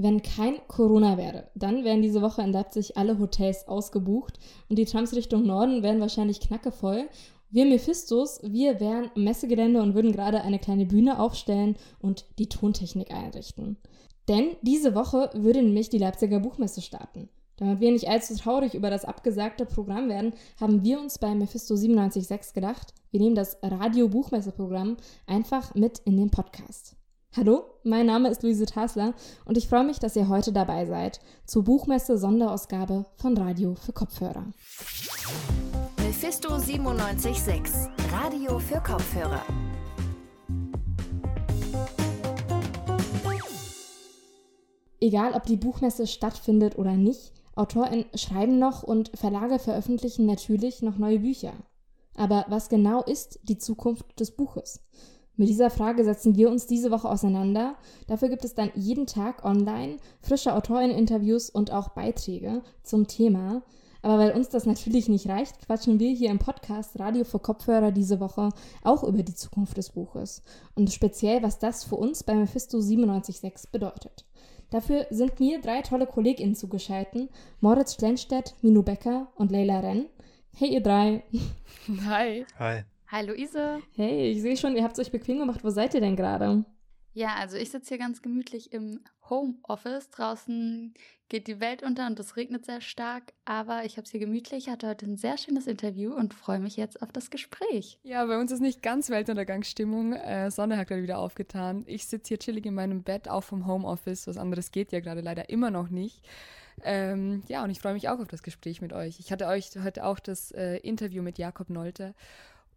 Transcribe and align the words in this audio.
Wenn 0.00 0.22
kein 0.22 0.60
Corona 0.68 1.18
wäre, 1.18 1.50
dann 1.56 1.82
wären 1.82 2.02
diese 2.02 2.22
Woche 2.22 2.40
in 2.42 2.52
Leipzig 2.52 2.96
alle 2.96 3.18
Hotels 3.18 3.66
ausgebucht 3.66 4.38
und 4.68 4.78
die 4.78 4.84
Trams 4.84 5.12
Richtung 5.12 5.44
Norden 5.44 5.82
wären 5.82 6.00
wahrscheinlich 6.00 6.38
knackevoll. 6.38 7.08
Wir 7.50 7.66
Mephistos, 7.66 8.40
wir 8.44 8.78
wären 8.78 9.10
im 9.16 9.24
Messegelände 9.24 9.82
und 9.82 9.96
würden 9.96 10.12
gerade 10.12 10.42
eine 10.42 10.60
kleine 10.60 10.86
Bühne 10.86 11.18
aufstellen 11.18 11.76
und 11.98 12.26
die 12.38 12.48
Tontechnik 12.48 13.10
einrichten. 13.12 13.76
Denn 14.28 14.54
diese 14.62 14.94
Woche 14.94 15.30
würde 15.34 15.62
nämlich 15.62 15.88
die 15.88 15.98
Leipziger 15.98 16.38
Buchmesse 16.38 16.80
starten. 16.80 17.28
Damit 17.56 17.80
wir 17.80 17.90
nicht 17.90 18.08
allzu 18.08 18.36
traurig 18.36 18.74
über 18.74 18.90
das 18.90 19.04
abgesagte 19.04 19.66
Programm 19.66 20.08
werden, 20.08 20.32
haben 20.60 20.84
wir 20.84 21.00
uns 21.00 21.18
bei 21.18 21.34
Mephisto 21.34 21.74
97.6 21.74 22.54
gedacht, 22.54 22.94
wir 23.10 23.18
nehmen 23.18 23.34
das 23.34 23.58
Radio-Buchmesse-Programm 23.62 24.96
einfach 25.26 25.74
mit 25.74 25.98
in 26.04 26.16
den 26.16 26.30
Podcast. 26.30 26.97
Hallo, 27.36 27.64
mein 27.84 28.06
Name 28.06 28.30
ist 28.30 28.42
Luise 28.42 28.64
Tasler 28.64 29.12
und 29.44 29.58
ich 29.58 29.68
freue 29.68 29.84
mich, 29.84 29.98
dass 29.98 30.16
ihr 30.16 30.28
heute 30.28 30.50
dabei 30.50 30.86
seid 30.86 31.20
zur 31.44 31.62
Buchmesse 31.62 32.16
Sonderausgabe 32.16 33.04
von 33.16 33.36
Radio 33.36 33.74
für 33.74 33.92
Kopfhörer. 33.92 34.46
Mephisto 35.98 36.48
97.6 36.48 37.90
Radio 38.10 38.58
für 38.58 38.80
Kopfhörer. 38.80 39.42
Egal, 44.98 45.34
ob 45.34 45.44
die 45.44 45.56
Buchmesse 45.56 46.06
stattfindet 46.06 46.78
oder 46.78 46.92
nicht, 46.92 47.34
AutorInnen 47.54 48.06
schreiben 48.14 48.58
noch 48.58 48.82
und 48.82 49.10
Verlage 49.14 49.58
veröffentlichen 49.58 50.24
natürlich 50.24 50.80
noch 50.80 50.96
neue 50.96 51.18
Bücher. 51.18 51.52
Aber 52.16 52.46
was 52.48 52.70
genau 52.70 53.02
ist 53.02 53.38
die 53.42 53.58
Zukunft 53.58 54.18
des 54.18 54.30
Buches? 54.34 54.80
Mit 55.38 55.48
dieser 55.48 55.70
Frage 55.70 56.02
setzen 56.02 56.34
wir 56.34 56.50
uns 56.50 56.66
diese 56.66 56.90
Woche 56.90 57.08
auseinander. 57.08 57.76
Dafür 58.08 58.28
gibt 58.28 58.44
es 58.44 58.54
dann 58.54 58.72
jeden 58.74 59.06
Tag 59.06 59.44
online 59.44 59.98
frische 60.20 60.52
Autorinnen-Interviews 60.52 61.48
und 61.48 61.70
auch 61.72 61.90
Beiträge 61.90 62.60
zum 62.82 63.06
Thema. 63.06 63.62
Aber 64.02 64.18
weil 64.18 64.32
uns 64.32 64.48
das 64.48 64.66
natürlich 64.66 65.08
nicht 65.08 65.28
reicht, 65.28 65.64
quatschen 65.64 66.00
wir 66.00 66.10
hier 66.10 66.30
im 66.30 66.40
Podcast 66.40 66.98
Radio 66.98 67.22
für 67.22 67.38
Kopfhörer 67.38 67.92
diese 67.92 68.18
Woche 68.18 68.48
auch 68.82 69.04
über 69.04 69.22
die 69.22 69.34
Zukunft 69.34 69.76
des 69.76 69.90
Buches 69.90 70.42
und 70.74 70.92
speziell, 70.92 71.40
was 71.40 71.60
das 71.60 71.84
für 71.84 71.96
uns 71.96 72.24
bei 72.24 72.34
Mephisto 72.34 72.78
97.6 72.78 73.70
bedeutet. 73.70 74.24
Dafür 74.70 75.06
sind 75.10 75.38
mir 75.38 75.60
drei 75.60 75.82
tolle 75.82 76.06
KollegInnen 76.06 76.56
zugeschaltet: 76.56 77.30
Moritz 77.60 77.94
Stlenstedt, 77.94 78.56
Minu 78.60 78.82
Becker 78.82 79.28
und 79.36 79.52
Leila 79.52 79.78
Renn. 79.78 80.06
Hey, 80.56 80.74
ihr 80.74 80.82
drei. 80.82 81.22
Hi. 82.06 82.44
Hi. 82.58 82.82
Hi, 83.10 83.24
Luise. 83.24 83.80
Hey, 83.96 84.32
ich 84.32 84.42
sehe 84.42 84.58
schon, 84.58 84.76
ihr 84.76 84.84
habt 84.84 84.98
es 84.98 85.06
euch 85.06 85.10
bequem 85.10 85.38
gemacht. 85.38 85.64
Wo 85.64 85.70
seid 85.70 85.94
ihr 85.94 86.02
denn 86.02 86.14
gerade? 86.14 86.66
Ja, 87.14 87.36
also 87.36 87.56
ich 87.56 87.70
sitze 87.70 87.88
hier 87.88 87.98
ganz 87.98 88.20
gemütlich 88.20 88.70
im 88.70 89.00
Homeoffice. 89.30 90.10
Draußen 90.10 90.92
geht 91.30 91.46
die 91.46 91.58
Welt 91.58 91.82
unter 91.82 92.06
und 92.06 92.20
es 92.20 92.36
regnet 92.36 92.66
sehr 92.66 92.82
stark, 92.82 93.32
aber 93.46 93.86
ich 93.86 93.96
habe 93.96 94.04
es 94.04 94.10
hier 94.10 94.20
gemütlich, 94.20 94.66
Ich 94.66 94.70
hatte 94.70 94.88
heute 94.88 95.06
ein 95.06 95.16
sehr 95.16 95.38
schönes 95.38 95.66
Interview 95.66 96.12
und 96.12 96.34
freue 96.34 96.58
mich 96.58 96.76
jetzt 96.76 97.00
auf 97.00 97.10
das 97.10 97.30
Gespräch. 97.30 97.98
Ja, 98.02 98.26
bei 98.26 98.38
uns 98.38 98.52
ist 98.52 98.60
nicht 98.60 98.82
ganz 98.82 99.08
Weltuntergangsstimmung. 99.08 100.12
Äh, 100.12 100.50
Sonne 100.50 100.76
hat 100.76 100.88
gerade 100.88 101.02
wieder 101.02 101.18
aufgetan. 101.18 101.84
Ich 101.86 102.06
sitze 102.06 102.28
hier 102.28 102.38
chillig 102.38 102.66
in 102.66 102.74
meinem 102.74 103.04
Bett, 103.04 103.26
auch 103.26 103.42
vom 103.42 103.66
Homeoffice. 103.66 104.26
Was 104.26 104.36
anderes 104.36 104.70
geht 104.70 104.92
ja 104.92 105.00
gerade 105.00 105.22
leider 105.22 105.48
immer 105.48 105.70
noch 105.70 105.88
nicht. 105.88 106.28
Ähm, 106.84 107.42
ja, 107.48 107.64
und 107.64 107.70
ich 107.70 107.80
freue 107.80 107.94
mich 107.94 108.10
auch 108.10 108.20
auf 108.20 108.28
das 108.28 108.42
Gespräch 108.42 108.82
mit 108.82 108.92
euch. 108.92 109.18
Ich 109.18 109.32
hatte 109.32 109.46
euch 109.46 109.70
heute 109.82 110.04
auch 110.04 110.18
das 110.18 110.52
äh, 110.52 110.76
Interview 110.76 111.22
mit 111.22 111.38
Jakob 111.38 111.70
Nolte 111.70 112.14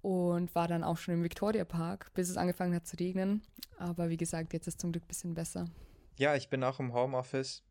und 0.01 0.53
war 0.55 0.67
dann 0.67 0.83
auch 0.83 0.97
schon 0.97 1.15
im 1.15 1.23
Victoria 1.23 1.65
Park, 1.65 2.11
bis 2.13 2.29
es 2.29 2.37
angefangen 2.37 2.75
hat 2.75 2.87
zu 2.87 2.97
regnen. 2.97 3.43
Aber 3.77 4.09
wie 4.09 4.17
gesagt, 4.17 4.53
jetzt 4.53 4.67
ist 4.67 4.75
es 4.75 4.77
zum 4.79 4.91
Glück 4.91 5.03
ein 5.03 5.07
bisschen 5.07 5.33
besser. 5.33 5.65
Ja, 6.17 6.35
ich 6.35 6.49
bin 6.49 6.63
auch 6.63 6.79
im 6.79 6.93
Homeoffice. 6.93 7.63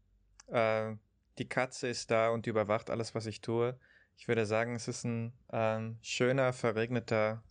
Äh, 0.49 0.95
die 1.39 1.49
Katze 1.49 1.89
ist 1.89 2.11
da 2.11 2.31
und 2.31 2.47
überwacht 2.47 2.91
alles, 2.91 3.15
was 3.15 3.27
ich 3.27 3.41
tue. 3.41 3.79
Ich 4.17 4.29
würde 4.29 4.45
sagen, 4.47 4.75
es 4.75 4.89
ist 4.89 5.05
ein 5.05 5.33
ähm, 5.53 5.99
schöner, 6.03 6.53
verregneter 6.53 7.43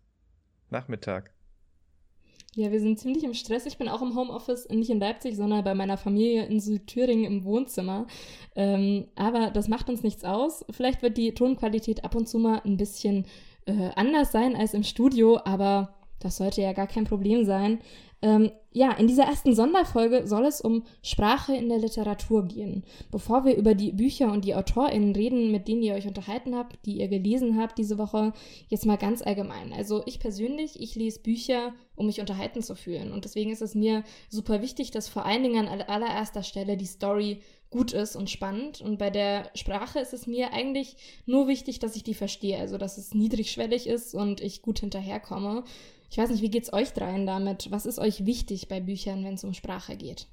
Nachmittag. 0.70 1.34
Ja, 2.56 2.72
wir 2.72 2.80
sind 2.80 3.00
ziemlich 3.00 3.24
im 3.24 3.36
Stress. 3.36 3.68
Ich 3.68 3.78
bin 3.78 3.88
auch 3.88 4.02
im 4.02 4.16
Homeoffice, 4.16 4.68
nicht 4.70 4.90
in 4.90 5.00
Leipzig, 5.00 5.36
sondern 5.36 5.64
bei 5.64 5.76
meiner 5.76 5.98
Familie 5.98 6.46
in 6.46 6.60
Südthüringen 6.60 7.26
im 7.26 7.46
Wohnzimmer. 7.46 8.08
Ähm, 8.56 9.06
aber 9.16 9.52
das 9.52 9.68
macht 9.68 9.88
uns 9.88 10.02
nichts 10.02 10.24
aus. 10.24 10.66
Vielleicht 10.72 11.02
wird 11.04 11.18
die 11.18 11.34
Tonqualität 11.34 12.04
ab 12.04 12.16
und 12.16 12.28
zu 12.28 12.40
mal 12.40 12.62
ein 12.66 12.78
bisschen 12.78 13.26
äh, 13.66 13.90
anders 13.96 14.32
sein 14.32 14.56
als 14.56 14.74
im 14.74 14.84
Studio, 14.84 15.40
aber 15.46 15.94
das 16.20 16.38
sollte 16.38 16.62
ja 16.62 16.74
gar 16.74 16.88
kein 16.88 17.06
Problem 17.06 17.46
sein. 17.46 17.80
Ähm, 18.22 18.52
ja, 18.72 18.92
in 18.92 19.08
dieser 19.08 19.24
ersten 19.24 19.56
Sonderfolge 19.56 20.28
soll 20.28 20.46
es 20.46 20.62
um 20.62 20.84
Sprache 21.02 21.56
in 21.56 21.70
der 21.70 21.80
Literatur 21.80 22.46
gehen. 22.46 22.84
Bevor 23.12 23.46
wir 23.46 23.56
über 23.56 23.74
die 23.74 23.92
Bücher 23.92 24.32
und 24.32 24.46
die 24.46 24.56
AutorInnen 24.56 25.16
reden, 25.16 25.52
mit 25.52 25.68
denen 25.68 25.82
ihr 25.82 25.96
euch 25.96 26.06
unterhalten 26.06 26.56
habt, 26.56 26.86
die 26.86 27.00
ihr 27.00 27.08
gelesen 27.08 27.60
habt 27.60 27.78
diese 27.78 27.98
Woche, 27.98 28.34
jetzt 28.68 28.86
mal 28.86 28.98
ganz 28.98 29.22
allgemein. 29.22 29.74
Also 29.74 30.04
ich 30.06 30.20
persönlich, 30.20 30.80
ich 30.82 30.96
lese 30.96 31.22
Bücher, 31.22 31.74
um 31.96 32.06
mich 32.08 32.20
unterhalten 32.20 32.62
zu 32.62 32.76
fühlen. 32.76 33.12
Und 33.12 33.26
deswegen 33.26 33.52
ist 33.52 33.62
es 33.62 33.74
mir 33.74 34.04
super 34.30 34.62
wichtig, 34.62 34.92
dass 34.92 35.08
vor 35.08 35.26
allen 35.26 35.44
Dingen 35.44 35.68
an 35.68 35.82
allererster 35.82 36.44
Stelle 36.44 36.78
die 36.78 36.86
Story 36.86 37.42
gut 37.70 37.94
ist 37.94 38.16
und 38.16 38.30
spannend. 38.30 38.82
Und 38.82 38.98
bei 38.98 39.10
der 39.10 39.50
Sprache 39.56 40.00
ist 40.00 40.14
es 40.14 40.28
mir 40.28 40.54
eigentlich 40.54 40.96
nur 41.26 41.48
wichtig, 41.48 41.80
dass 41.80 41.96
ich 41.96 42.04
die 42.04 42.14
verstehe. 42.14 42.60
Also 42.60 42.78
dass 42.78 42.98
es 42.98 43.14
niedrigschwellig 43.14 43.88
ist 43.88 44.14
und 44.14 44.42
ich 44.42 44.62
gut 44.62 44.80
hinterherkomme. 44.80 45.64
Ich 46.10 46.18
weiß 46.18 46.30
nicht, 46.30 46.42
wie 46.42 46.50
geht 46.50 46.64
es 46.64 46.74
euch 46.74 46.94
dreien 46.94 47.26
damit? 47.26 47.70
Was 47.72 47.86
ist 47.86 48.00
euch 48.00 48.26
wichtig 48.26 48.68
bei 48.68 48.80
Büchern, 48.80 49.24
wenn 49.24 49.36
es 49.36 49.44
um 49.44 49.54
Sprache 49.54 49.96
geht? 49.96 50.28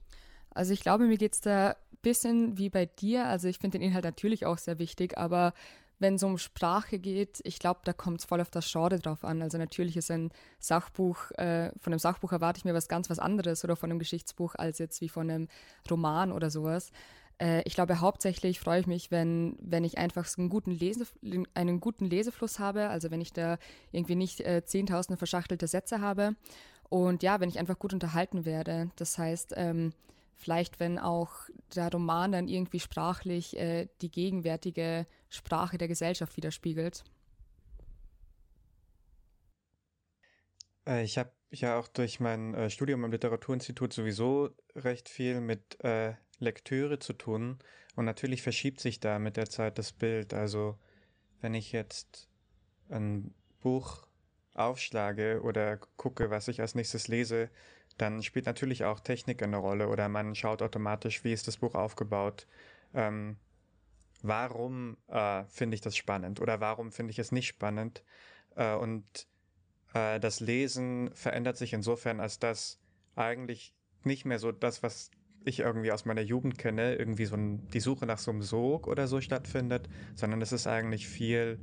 Also 0.50 0.72
ich 0.72 0.80
glaube, 0.80 1.06
mir 1.06 1.18
geht 1.18 1.34
es 1.34 1.40
da 1.42 1.70
ein 1.70 1.98
bisschen 2.00 2.56
wie 2.56 2.70
bei 2.70 2.86
dir. 2.86 3.26
Also 3.26 3.48
ich 3.48 3.58
finde 3.58 3.78
den 3.78 3.88
Inhalt 3.88 4.04
natürlich 4.04 4.46
auch 4.46 4.58
sehr 4.58 4.78
wichtig, 4.78 5.18
aber 5.18 5.52
wenn 5.98 6.14
es 6.14 6.22
um 6.22 6.38
Sprache 6.38 6.98
geht, 6.98 7.40
ich 7.44 7.58
glaube, 7.58 7.80
da 7.84 7.92
kommt 7.92 8.20
es 8.20 8.26
voll 8.26 8.40
auf 8.40 8.50
das 8.50 8.70
Genre 8.70 8.98
drauf 8.98 9.24
an. 9.24 9.42
Also 9.42 9.58
natürlich 9.58 9.96
ist 9.96 10.10
ein 10.10 10.30
Sachbuch, 10.58 11.30
äh, 11.32 11.70
von 11.78 11.92
einem 11.92 11.98
Sachbuch 11.98 12.32
erwarte 12.32 12.58
ich 12.58 12.64
mir 12.64 12.74
was 12.74 12.88
ganz 12.88 13.08
was 13.08 13.18
anderes 13.18 13.64
oder 13.64 13.76
von 13.76 13.90
einem 13.90 13.98
Geschichtsbuch 13.98 14.54
als 14.54 14.78
jetzt 14.78 15.00
wie 15.00 15.08
von 15.08 15.30
einem 15.30 15.48
Roman 15.90 16.32
oder 16.32 16.50
sowas. 16.50 16.90
Äh, 17.38 17.62
ich 17.64 17.74
glaube, 17.74 18.00
hauptsächlich 18.00 18.60
freue 18.60 18.80
ich 18.80 18.86
mich, 18.86 19.10
wenn, 19.10 19.56
wenn 19.60 19.84
ich 19.84 19.98
einfach 19.98 20.26
einen 20.38 20.48
guten, 20.48 20.72
Lese, 20.72 21.06
einen 21.54 21.80
guten 21.80 22.06
Lesefluss 22.06 22.58
habe, 22.58 22.88
also 22.88 23.10
wenn 23.10 23.20
ich 23.20 23.32
da 23.32 23.58
irgendwie 23.92 24.16
nicht 24.16 24.40
äh, 24.40 24.64
zehntausende 24.64 25.18
verschachtelte 25.18 25.66
Sätze 25.66 26.00
habe. 26.00 26.36
Und 26.88 27.22
ja, 27.22 27.40
wenn 27.40 27.48
ich 27.48 27.58
einfach 27.58 27.78
gut 27.78 27.92
unterhalten 27.92 28.44
werde. 28.44 28.90
Das 28.96 29.18
heißt, 29.18 29.54
ähm, 29.56 29.92
vielleicht 30.34 30.78
wenn 30.80 30.98
auch 30.98 31.32
der 31.74 31.90
Roman 31.90 32.32
dann 32.32 32.48
irgendwie 32.48 32.80
sprachlich 32.80 33.56
äh, 33.56 33.88
die 34.02 34.10
gegenwärtige 34.10 35.06
Sprache 35.28 35.78
der 35.78 35.88
Gesellschaft 35.88 36.36
widerspiegelt. 36.36 37.04
Äh, 40.86 41.04
ich 41.04 41.18
habe 41.18 41.32
ja 41.50 41.78
auch 41.78 41.88
durch 41.88 42.20
mein 42.20 42.54
äh, 42.54 42.70
Studium 42.70 43.04
am 43.04 43.12
Literaturinstitut 43.12 43.92
sowieso 43.92 44.50
recht 44.74 45.08
viel 45.08 45.40
mit 45.40 45.82
äh, 45.82 46.14
Lektüre 46.38 46.98
zu 46.98 47.12
tun. 47.12 47.58
Und 47.94 48.04
natürlich 48.04 48.42
verschiebt 48.42 48.80
sich 48.80 49.00
da 49.00 49.18
mit 49.18 49.36
der 49.36 49.48
Zeit 49.48 49.78
das 49.78 49.92
Bild. 49.92 50.34
Also 50.34 50.78
wenn 51.40 51.54
ich 51.54 51.72
jetzt 51.72 52.28
ein 52.88 53.34
Buch 53.60 54.06
aufschlage 54.54 55.40
oder 55.42 55.78
gucke, 55.96 56.30
was 56.30 56.48
ich 56.48 56.60
als 56.60 56.74
nächstes 56.74 57.08
lese, 57.08 57.50
dann 57.98 58.22
spielt 58.22 58.46
natürlich 58.46 58.84
auch 58.84 59.00
Technik 59.00 59.42
eine 59.42 59.56
Rolle 59.56 59.88
oder 59.88 60.08
man 60.08 60.34
schaut 60.34 60.62
automatisch, 60.62 61.24
wie 61.24 61.32
ist 61.32 61.46
das 61.46 61.58
Buch 61.58 61.74
aufgebaut. 61.74 62.46
Ähm, 62.94 63.36
warum 64.22 64.96
äh, 65.08 65.44
finde 65.46 65.74
ich 65.74 65.80
das 65.80 65.96
spannend 65.96 66.40
oder 66.40 66.60
warum 66.60 66.92
finde 66.92 67.10
ich 67.10 67.18
es 67.18 67.32
nicht 67.32 67.46
spannend? 67.46 68.02
Äh, 68.54 68.74
und 68.74 69.26
äh, 69.94 70.20
das 70.20 70.40
Lesen 70.40 71.10
verändert 71.14 71.56
sich 71.56 71.72
insofern, 71.72 72.20
als 72.20 72.38
dass 72.38 72.78
eigentlich 73.14 73.74
nicht 74.04 74.24
mehr 74.24 74.38
so 74.38 74.52
das, 74.52 74.82
was 74.82 75.10
ich 75.46 75.60
irgendwie 75.60 75.92
aus 75.92 76.04
meiner 76.04 76.22
Jugend 76.22 76.58
kenne, 76.58 76.96
irgendwie 76.96 77.24
so 77.24 77.36
ein, 77.36 77.68
die 77.68 77.80
Suche 77.80 78.04
nach 78.04 78.18
so 78.18 78.30
einem 78.30 78.42
Sog 78.42 78.86
oder 78.88 79.06
so 79.06 79.20
stattfindet, 79.20 79.88
sondern 80.14 80.42
es 80.42 80.52
ist 80.52 80.66
eigentlich 80.66 81.08
viel, 81.08 81.58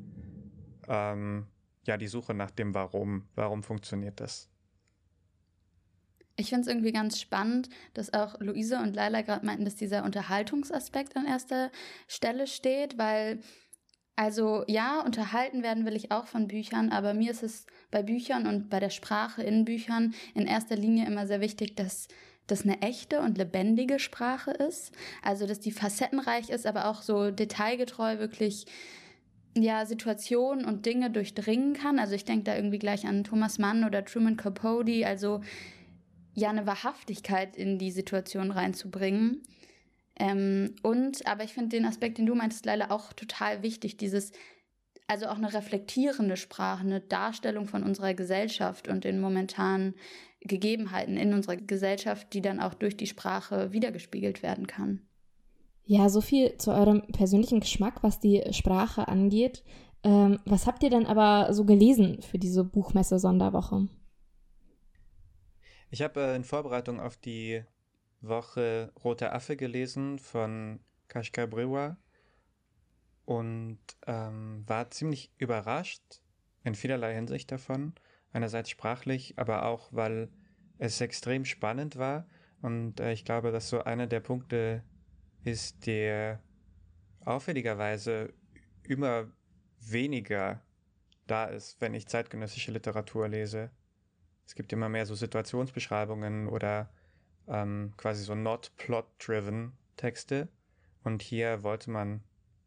ähm, 0.87 1.47
ja, 1.85 1.97
die 1.97 2.07
Suche 2.07 2.33
nach 2.33 2.51
dem 2.51 2.73
Warum. 2.73 3.27
Warum 3.35 3.61
funktioniert 3.61 4.19
das? 4.19 4.49
Ich 6.35 6.49
finde 6.49 6.61
es 6.61 6.67
irgendwie 6.67 6.93
ganz 6.93 7.19
spannend, 7.19 7.69
dass 7.93 8.13
auch 8.13 8.39
Luise 8.39 8.79
und 8.79 8.95
Laila 8.95 9.21
gerade 9.21 9.45
meinten, 9.45 9.65
dass 9.65 9.75
dieser 9.75 10.03
Unterhaltungsaspekt 10.03 11.15
an 11.15 11.27
erster 11.27 11.69
Stelle 12.07 12.47
steht, 12.47 12.97
weil, 12.97 13.39
also 14.15 14.63
ja, 14.67 15.01
unterhalten 15.01 15.61
werden 15.61 15.85
will 15.85 15.95
ich 15.95 16.11
auch 16.11 16.25
von 16.25 16.47
Büchern, 16.47 16.89
aber 16.89 17.13
mir 17.13 17.29
ist 17.29 17.43
es 17.43 17.67
bei 17.91 18.01
Büchern 18.01 18.47
und 18.47 18.69
bei 18.69 18.79
der 18.79 18.89
Sprache 18.89 19.43
in 19.43 19.65
Büchern 19.65 20.15
in 20.33 20.47
erster 20.47 20.75
Linie 20.75 21.05
immer 21.05 21.27
sehr 21.27 21.41
wichtig, 21.41 21.75
dass 21.75 22.07
das 22.47 22.63
eine 22.63 22.81
echte 22.81 23.21
und 23.21 23.37
lebendige 23.37 23.99
Sprache 23.99 24.51
ist. 24.51 24.91
Also, 25.21 25.47
dass 25.47 25.59
die 25.59 25.71
facettenreich 25.71 26.49
ist, 26.49 26.65
aber 26.65 26.87
auch 26.87 27.01
so 27.01 27.31
detailgetreu 27.31 28.19
wirklich 28.19 28.65
ja, 29.55 29.85
Situationen 29.85 30.65
und 30.65 30.85
Dinge 30.85 31.11
durchdringen 31.11 31.73
kann. 31.73 31.99
Also 31.99 32.15
ich 32.15 32.25
denke 32.25 32.45
da 32.45 32.55
irgendwie 32.55 32.79
gleich 32.79 33.05
an 33.05 33.23
Thomas 33.23 33.59
Mann 33.59 33.83
oder 33.83 34.03
Truman 34.03 34.37
Capote, 34.37 35.05
also 35.05 35.41
ja, 36.33 36.49
eine 36.49 36.65
Wahrhaftigkeit 36.65 37.55
in 37.55 37.77
die 37.77 37.91
Situation 37.91 38.49
reinzubringen. 38.51 39.43
Ähm, 40.19 40.75
und, 40.81 41.25
aber 41.27 41.43
ich 41.43 41.53
finde 41.53 41.69
den 41.69 41.85
Aspekt, 41.85 42.17
den 42.17 42.25
du 42.25 42.35
meintest, 42.35 42.65
Leila, 42.65 42.89
auch 42.89 43.13
total 43.13 43.61
wichtig. 43.61 43.97
Dieses, 43.97 44.31
also 45.13 45.27
auch 45.27 45.37
eine 45.37 45.53
reflektierende 45.53 46.37
Sprache, 46.37 46.81
eine 46.81 46.99
Darstellung 46.99 47.67
von 47.67 47.83
unserer 47.83 48.15
Gesellschaft 48.15 48.87
und 48.87 49.03
den 49.03 49.21
momentanen 49.21 49.93
Gegebenheiten 50.41 51.17
in 51.17 51.35
unserer 51.35 51.55
Gesellschaft, 51.55 52.33
die 52.33 52.41
dann 52.41 52.59
auch 52.59 52.73
durch 52.73 52.97
die 52.97 53.05
Sprache 53.05 53.71
wiedergespiegelt 53.71 54.41
werden 54.41 54.65
kann. 54.65 55.01
Ja, 55.85 56.09
so 56.09 56.19
viel 56.19 56.57
zu 56.57 56.71
eurem 56.71 57.05
persönlichen 57.11 57.59
Geschmack, 57.59 58.01
was 58.01 58.19
die 58.19 58.41
Sprache 58.53 59.07
angeht. 59.07 59.63
Ähm, 60.03 60.39
was 60.45 60.65
habt 60.65 60.81
ihr 60.81 60.89
denn 60.89 61.05
aber 61.05 61.53
so 61.53 61.63
gelesen 61.63 62.23
für 62.23 62.39
diese 62.39 62.63
Buchmesse-Sonderwoche? 62.63 63.89
Ich 65.91 66.01
habe 66.01 66.21
äh, 66.21 66.35
in 66.35 66.43
Vorbereitung 66.43 66.99
auf 66.99 67.17
die 67.17 67.63
Woche 68.21 68.91
Roter 69.03 69.35
Affe 69.35 69.55
gelesen 69.55 70.17
von 70.17 70.79
Kashka 71.07 71.45
Brewa 71.45 71.97
und 73.25 73.79
ähm, 74.05 74.63
war 74.67 74.91
ziemlich 74.91 75.31
überrascht 75.37 76.21
in 76.63 76.75
vielerlei 76.75 77.13
Hinsicht 77.13 77.51
davon. 77.51 77.93
Einerseits 78.31 78.69
sprachlich, 78.69 79.37
aber 79.37 79.65
auch, 79.65 79.91
weil 79.91 80.29
es 80.77 80.99
extrem 81.01 81.45
spannend 81.45 81.97
war. 81.97 82.27
Und 82.61 82.99
äh, 82.99 83.13
ich 83.13 83.25
glaube, 83.25 83.51
dass 83.51 83.69
so 83.69 83.83
einer 83.83 84.07
der 84.07 84.19
Punkte 84.19 84.83
ist, 85.43 85.85
der 85.85 86.41
auffälligerweise 87.25 88.33
immer 88.83 89.31
weniger 89.79 90.61
da 91.27 91.45
ist, 91.45 91.79
wenn 91.79 91.93
ich 91.93 92.07
zeitgenössische 92.07 92.71
Literatur 92.71 93.27
lese. 93.27 93.71
Es 94.45 94.55
gibt 94.55 94.73
immer 94.73 94.89
mehr 94.89 95.05
so 95.05 95.15
Situationsbeschreibungen 95.15 96.47
oder 96.47 96.89
ähm, 97.47 97.93
quasi 97.97 98.23
so 98.23 98.35
not 98.35 98.71
plot-driven 98.77 99.73
Texte. 99.95 100.49
Und 101.03 101.21
hier 101.21 101.63
wollte 101.63 101.91
man, 101.91 102.23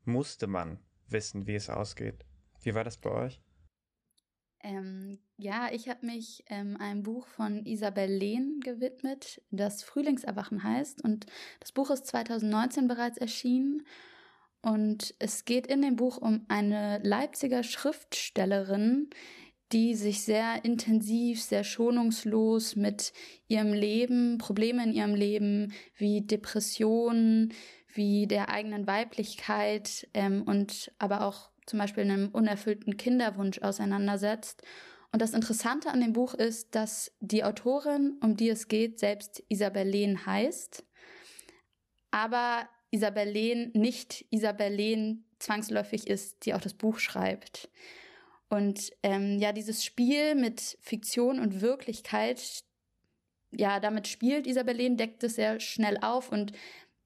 musste 0.06 0.46
man 0.46 0.78
wissen, 1.08 1.46
wie 1.46 1.54
es 1.54 1.70
ausgeht. 1.70 2.24
Wie 2.62 2.74
war 2.74 2.84
das 2.84 2.96
bei 2.96 3.10
euch? 3.10 3.40
Ähm, 4.62 5.18
ja, 5.36 5.68
ich 5.70 5.88
habe 5.88 6.04
mich 6.06 6.44
ähm, 6.48 6.76
einem 6.78 7.02
Buch 7.02 7.28
von 7.28 7.64
Isabel 7.66 8.10
Lehn 8.10 8.60
gewidmet, 8.60 9.40
das 9.50 9.84
Frühlingserwachen 9.84 10.62
heißt. 10.62 11.04
Und 11.04 11.26
das 11.60 11.72
Buch 11.72 11.90
ist 11.90 12.06
2019 12.06 12.88
bereits 12.88 13.18
erschienen. 13.18 13.86
Und 14.62 15.14
es 15.20 15.44
geht 15.44 15.68
in 15.68 15.82
dem 15.82 15.94
Buch 15.94 16.16
um 16.16 16.44
eine 16.48 16.98
Leipziger 17.04 17.62
Schriftstellerin, 17.62 19.10
die 19.72 19.94
sich 19.94 20.22
sehr 20.22 20.64
intensiv, 20.64 21.42
sehr 21.42 21.64
schonungslos 21.64 22.76
mit 22.76 23.12
ihrem 23.48 23.72
Leben, 23.72 24.38
Probleme 24.38 24.82
in 24.82 24.92
ihrem 24.92 25.14
Leben 25.14 25.72
wie 25.96 26.22
Depressionen, 26.22 27.52
wie 27.96 28.26
der 28.26 28.48
eigenen 28.48 28.86
Weiblichkeit 28.86 30.08
ähm, 30.14 30.42
und 30.42 30.92
aber 30.98 31.26
auch 31.26 31.50
zum 31.66 31.78
Beispiel 31.78 32.04
einem 32.04 32.28
unerfüllten 32.28 32.96
Kinderwunsch 32.96 33.60
auseinandersetzt. 33.60 34.62
Und 35.12 35.22
das 35.22 35.34
Interessante 35.34 35.90
an 35.90 36.00
dem 36.00 36.12
Buch 36.12 36.34
ist, 36.34 36.74
dass 36.74 37.12
die 37.20 37.44
Autorin, 37.44 38.18
um 38.22 38.36
die 38.36 38.48
es 38.48 38.68
geht, 38.68 38.98
selbst 38.98 39.42
Isabel 39.48 39.88
Lehn 39.88 40.26
heißt, 40.26 40.84
aber 42.10 42.68
Isabel 42.90 43.28
Lehn 43.28 43.70
nicht 43.74 44.24
Isabel 44.30 44.72
Lehn 44.72 45.24
zwangsläufig 45.38 46.06
ist, 46.06 46.44
die 46.46 46.54
auch 46.54 46.60
das 46.60 46.74
Buch 46.74 46.98
schreibt. 46.98 47.68
Und 48.48 48.92
ähm, 49.02 49.38
ja, 49.38 49.52
dieses 49.52 49.84
Spiel 49.84 50.34
mit 50.34 50.78
Fiktion 50.80 51.40
und 51.40 51.60
Wirklichkeit, 51.60 52.60
ja, 53.50 53.80
damit 53.80 54.08
spielt 54.08 54.46
Isabel 54.46 54.76
Lehn, 54.76 54.96
deckt 54.96 55.24
es 55.24 55.34
sehr 55.34 55.60
schnell 55.60 55.98
auf 56.00 56.30
und 56.30 56.52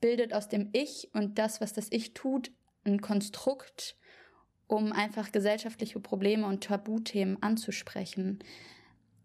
bildet 0.00 0.32
aus 0.32 0.48
dem 0.48 0.70
Ich 0.72 1.10
und 1.12 1.38
das, 1.38 1.60
was 1.60 1.72
das 1.72 1.88
Ich 1.90 2.14
tut, 2.14 2.50
ein 2.84 3.00
Konstrukt, 3.00 3.96
um 4.66 4.92
einfach 4.92 5.32
gesellschaftliche 5.32 6.00
Probleme 6.00 6.46
und 6.46 6.64
Tabuthemen 6.64 7.42
anzusprechen, 7.42 8.38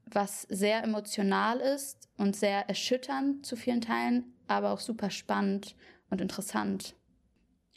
was 0.06 0.44
sehr 0.44 0.84
emotional 0.84 1.60
ist 1.60 2.10
und 2.18 2.36
sehr 2.36 2.68
erschütternd 2.68 3.46
zu 3.46 3.56
vielen 3.56 3.82
Teilen, 3.82 4.34
aber 4.48 4.72
auch 4.72 4.80
super 4.80 5.10
spannend 5.10 5.76
und 6.10 6.22
interessant. 6.22 6.96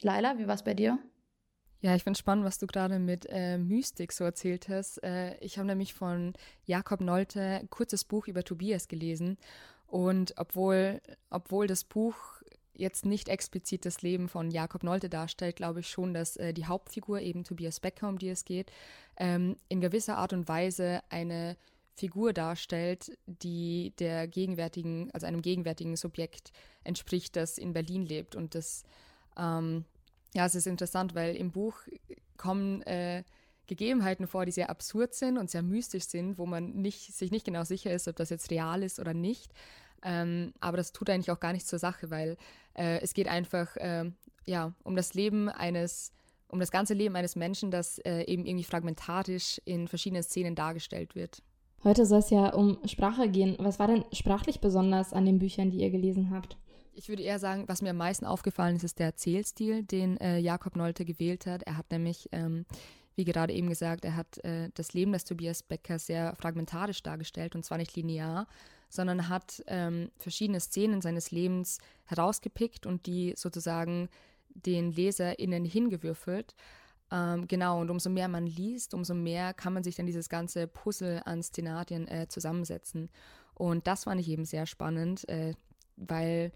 Laila, 0.01 0.37
wie 0.37 0.47
war 0.47 0.55
es 0.55 0.63
bei 0.63 0.73
dir? 0.73 0.99
Ja, 1.81 1.95
ich 1.95 2.03
finde 2.03 2.19
spannend, 2.19 2.43
was 2.43 2.57
du 2.57 2.67
gerade 2.67 2.99
mit 2.99 3.25
äh, 3.29 3.57
Mystik 3.57 4.11
so 4.11 4.25
erzählt 4.25 4.67
hast. 4.67 5.01
Äh, 5.01 5.37
ich 5.37 5.57
habe 5.57 5.67
nämlich 5.67 5.93
von 5.93 6.33
Jakob 6.65 6.99
Nolte 6.99 7.41
ein 7.41 7.69
kurzes 7.69 8.03
Buch 8.03 8.27
über 8.27 8.43
Tobias 8.43 8.89
gelesen. 8.89 9.37
Und 9.87 10.33
obwohl, 10.37 11.01
obwohl 11.29 11.67
das 11.67 11.83
Buch 11.83 12.38
jetzt 12.79 13.05
nicht 13.05 13.29
explizit 13.29 13.85
das 13.85 14.01
Leben 14.01 14.29
von 14.29 14.51
Jakob 14.51 14.83
Nolte 14.83 15.09
darstellt, 15.09 15.57
glaube 15.57 15.81
ich 15.81 15.89
schon, 15.89 16.13
dass 16.13 16.37
äh, 16.37 16.53
die 16.53 16.65
Hauptfigur, 16.65 17.19
eben 17.19 17.43
Tobias 17.43 17.79
Becker, 17.79 18.07
um 18.07 18.17
die 18.17 18.29
es 18.29 18.45
geht, 18.45 18.71
ähm, 19.17 19.57
in 19.67 19.81
gewisser 19.81 20.17
Art 20.17 20.33
und 20.33 20.47
Weise 20.47 21.01
eine 21.09 21.57
Figur 21.93 22.31
darstellt, 22.31 23.17
die 23.25 23.93
der 23.99 24.27
gegenwärtigen, 24.27 25.11
also 25.11 25.27
einem 25.27 25.41
gegenwärtigen 25.41 25.97
Subjekt 25.97 26.51
entspricht, 26.83 27.35
das 27.35 27.57
in 27.57 27.73
Berlin 27.73 28.05
lebt. 28.05 28.35
Und 28.35 28.55
das, 28.55 28.83
ähm, 29.37 29.83
ja, 30.33 30.45
es 30.45 30.55
ist 30.55 30.65
interessant, 30.65 31.13
weil 31.13 31.35
im 31.35 31.51
Buch 31.51 31.75
kommen 32.37 32.81
äh, 32.83 33.23
Gegebenheiten 33.67 34.27
vor, 34.27 34.45
die 34.45 34.51
sehr 34.51 34.69
absurd 34.69 35.13
sind 35.13 35.37
und 35.37 35.51
sehr 35.51 35.61
mystisch 35.61 36.05
sind, 36.05 36.37
wo 36.37 36.45
man 36.45 36.71
nicht, 36.71 37.13
sich 37.13 37.31
nicht 37.31 37.45
genau 37.45 37.65
sicher 37.65 37.93
ist, 37.93 38.07
ob 38.07 38.15
das 38.15 38.29
jetzt 38.29 38.49
real 38.49 38.81
ist 38.81 38.99
oder 38.99 39.13
nicht. 39.13 39.51
Ähm, 40.03 40.53
aber 40.59 40.77
das 40.77 40.91
tut 40.91 41.09
eigentlich 41.09 41.31
auch 41.31 41.39
gar 41.39 41.53
nichts 41.53 41.69
zur 41.69 41.79
Sache, 41.79 42.09
weil 42.09 42.37
äh, 42.73 42.99
es 43.01 43.13
geht 43.13 43.27
einfach 43.27 43.75
äh, 43.77 44.11
ja, 44.45 44.73
um 44.83 44.95
das 44.95 45.13
Leben 45.13 45.49
eines, 45.49 46.11
um 46.47 46.59
das 46.59 46.71
ganze 46.71 46.93
Leben 46.93 47.15
eines 47.15 47.35
Menschen, 47.35 47.71
das 47.71 47.99
äh, 47.99 48.23
eben 48.23 48.45
irgendwie 48.45 48.63
fragmentarisch 48.63 49.61
in 49.65 49.87
verschiedenen 49.87 50.23
Szenen 50.23 50.55
dargestellt 50.55 51.15
wird. 51.15 51.41
Heute 51.83 52.05
soll 52.05 52.19
es 52.19 52.29
ja 52.29 52.53
um 52.53 52.77
Sprache 52.85 53.29
gehen. 53.29 53.55
Was 53.59 53.79
war 53.79 53.87
denn 53.87 54.03
sprachlich 54.11 54.59
besonders 54.59 55.13
an 55.13 55.25
den 55.25 55.39
Büchern, 55.39 55.71
die 55.71 55.79
ihr 55.79 55.91
gelesen 55.91 56.29
habt? 56.31 56.57
Ich 56.93 57.07
würde 57.07 57.23
eher 57.23 57.39
sagen, 57.39 57.63
was 57.67 57.81
mir 57.81 57.91
am 57.91 57.97
meisten 57.97 58.25
aufgefallen 58.25 58.75
ist, 58.75 58.83
ist 58.83 58.99
der 58.99 59.05
Erzählstil, 59.07 59.83
den 59.83 60.17
äh, 60.17 60.39
Jakob 60.39 60.75
Nolte 60.75 61.05
gewählt 61.05 61.45
hat. 61.45 61.63
Er 61.63 61.77
hat 61.77 61.89
nämlich, 61.91 62.27
ähm, 62.33 62.65
wie 63.15 63.23
gerade 63.23 63.53
eben 63.53 63.69
gesagt, 63.69 64.03
er 64.03 64.17
hat 64.17 64.43
äh, 64.43 64.69
das 64.73 64.93
Leben 64.93 65.13
des 65.13 65.23
Tobias 65.23 65.63
Becker 65.63 65.99
sehr 65.99 66.35
fragmentarisch 66.35 67.01
dargestellt 67.01 67.55
und 67.55 67.63
zwar 67.63 67.77
nicht 67.77 67.95
linear, 67.95 68.47
sondern 68.89 69.29
hat 69.29 69.63
ähm, 69.67 70.11
verschiedene 70.17 70.59
Szenen 70.59 71.01
seines 71.01 71.31
Lebens 71.31 71.79
herausgepickt 72.05 72.85
und 72.85 73.05
die 73.05 73.33
sozusagen 73.35 74.09
den 74.49 74.91
LeserInnen 74.91 75.63
hingewürfelt. 75.63 76.55
Ähm, 77.11 77.47
genau, 77.47 77.81
und 77.81 77.89
umso 77.89 78.09
mehr 78.09 78.27
man 78.27 78.45
liest, 78.45 78.93
umso 78.93 79.13
mehr 79.13 79.53
kann 79.53 79.73
man 79.73 79.83
sich 79.83 79.95
dann 79.95 80.05
dieses 80.05 80.29
ganze 80.29 80.67
Puzzle 80.67 81.21
an 81.25 81.41
Szenarien 81.41 82.07
äh, 82.07 82.27
zusammensetzen. 82.27 83.09
Und 83.53 83.87
das 83.87 84.03
fand 84.05 84.21
ich 84.21 84.29
eben 84.29 84.45
sehr 84.45 84.65
spannend, 84.65 85.27
äh, 85.29 85.53
weil 85.95 86.51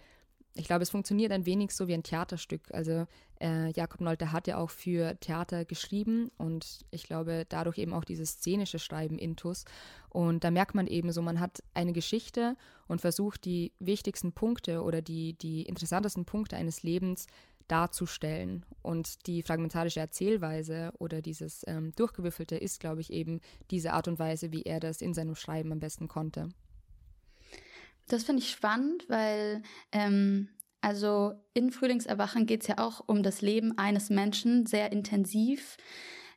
ich 0.55 0.65
glaube, 0.65 0.83
es 0.83 0.91
funktioniert 0.91 1.31
ein 1.31 1.45
wenig 1.45 1.71
so 1.71 1.87
wie 1.87 1.93
ein 1.93 2.03
Theaterstück. 2.03 2.61
Also 2.71 3.07
äh, 3.41 3.71
Jakob 3.71 4.01
Nolte 4.01 4.31
hat 4.31 4.47
ja 4.47 4.57
auch 4.57 4.69
für 4.69 5.19
Theater 5.19 5.65
geschrieben 5.65 6.29
und 6.37 6.85
ich 6.91 7.03
glaube 7.03 7.45
dadurch 7.49 7.79
eben 7.79 7.93
auch 7.93 8.03
dieses 8.03 8.33
szenische 8.33 8.77
Schreiben 8.77 9.17
intus. 9.17 9.65
Und 10.09 10.43
da 10.43 10.51
merkt 10.51 10.75
man 10.75 10.85
eben 10.85 11.11
so, 11.11 11.21
man 11.21 11.39
hat 11.39 11.63
eine 11.73 11.91
Geschichte 11.91 12.55
und 12.87 13.01
versucht 13.01 13.45
die 13.45 13.71
wichtigsten 13.79 14.33
Punkte 14.33 14.83
oder 14.83 15.01
die, 15.01 15.33
die 15.33 15.63
interessantesten 15.63 16.25
Punkte 16.25 16.55
eines 16.55 16.83
Lebens 16.83 17.25
darzustellen. 17.67 18.65
Und 18.83 19.25
die 19.25 19.41
fragmentarische 19.41 20.01
Erzählweise 20.01 20.91
oder 20.99 21.21
dieses 21.21 21.63
ähm, 21.65 21.93
Durchgewürfelte 21.95 22.57
ist, 22.57 22.79
glaube 22.79 23.01
ich, 23.01 23.11
eben 23.11 23.39
diese 23.71 23.93
Art 23.93 24.07
und 24.07 24.19
Weise, 24.19 24.51
wie 24.51 24.63
er 24.63 24.79
das 24.79 25.01
in 25.01 25.15
seinem 25.15 25.35
Schreiben 25.35 25.71
am 25.71 25.79
besten 25.79 26.07
konnte. 26.07 26.49
Das 28.07 28.23
finde 28.23 28.41
ich 28.41 28.49
spannend, 28.49 29.05
weil 29.07 29.61
ähm, 29.91 30.49
also 30.81 31.33
in 31.53 31.71
Frühlingserwachen 31.71 32.45
geht 32.45 32.61
es 32.61 32.67
ja 32.67 32.77
auch 32.77 33.01
um 33.07 33.23
das 33.23 33.41
Leben 33.41 33.77
eines 33.77 34.09
Menschen 34.09 34.65
sehr 34.65 34.91
intensiv. 34.91 35.77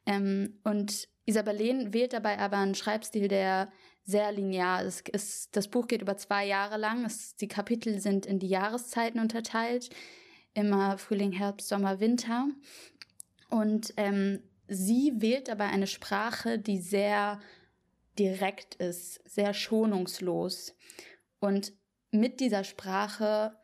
Ähm, 0.06 0.60
und 0.62 1.08
Isabel 1.24 1.56
Lehn 1.56 1.92
wählt 1.92 2.12
dabei 2.12 2.38
aber 2.38 2.58
einen 2.58 2.76
Schreibstil, 2.76 3.26
der 3.26 3.72
sehr 4.04 4.30
linear 4.30 4.84
ist. 4.84 5.12
Es, 5.12 5.50
das 5.50 5.66
Buch 5.68 5.88
geht 5.88 6.00
über 6.00 6.16
zwei 6.16 6.46
Jahre 6.46 6.76
lang. 6.76 7.04
Es, 7.04 7.34
die 7.34 7.48
Kapitel 7.48 8.00
sind 8.00 8.24
in 8.24 8.38
die 8.38 8.48
Jahreszeiten 8.48 9.18
unterteilt. 9.20 9.90
Immer 10.54 10.96
Frühling, 10.96 11.32
Herbst, 11.32 11.68
Sommer, 11.68 11.98
Winter. 11.98 12.46
Und 13.50 13.92
ähm, 13.96 14.40
sie 14.68 15.12
wählt 15.16 15.48
dabei 15.48 15.66
eine 15.66 15.88
Sprache, 15.88 16.58
die 16.60 16.78
sehr 16.78 17.40
direkt 18.16 18.76
ist, 18.76 19.20
sehr 19.28 19.52
schonungslos. 19.52 20.76
Und 21.46 21.72
mit 22.10 22.40
dieser 22.40 22.64
Sprache 22.64 23.56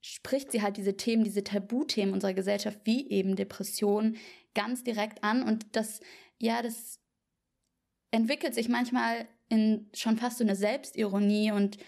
spricht 0.00 0.52
sie 0.52 0.62
halt 0.62 0.76
diese 0.76 0.96
Themen, 0.96 1.24
diese 1.24 1.42
Tabuthemen 1.42 2.14
unserer 2.14 2.34
Gesellschaft, 2.34 2.80
wie 2.84 3.10
eben 3.10 3.34
Depression, 3.36 4.16
ganz 4.54 4.84
direkt 4.84 5.24
an. 5.24 5.42
Und 5.42 5.66
das, 5.74 6.00
ja, 6.38 6.62
das 6.62 7.00
entwickelt 8.12 8.54
sich 8.54 8.68
manchmal 8.68 9.26
in 9.48 9.90
schon 9.94 10.16
fast 10.16 10.38
so 10.38 10.44
eine 10.44 10.56
Selbstironie 10.56 11.50
und 11.52 11.78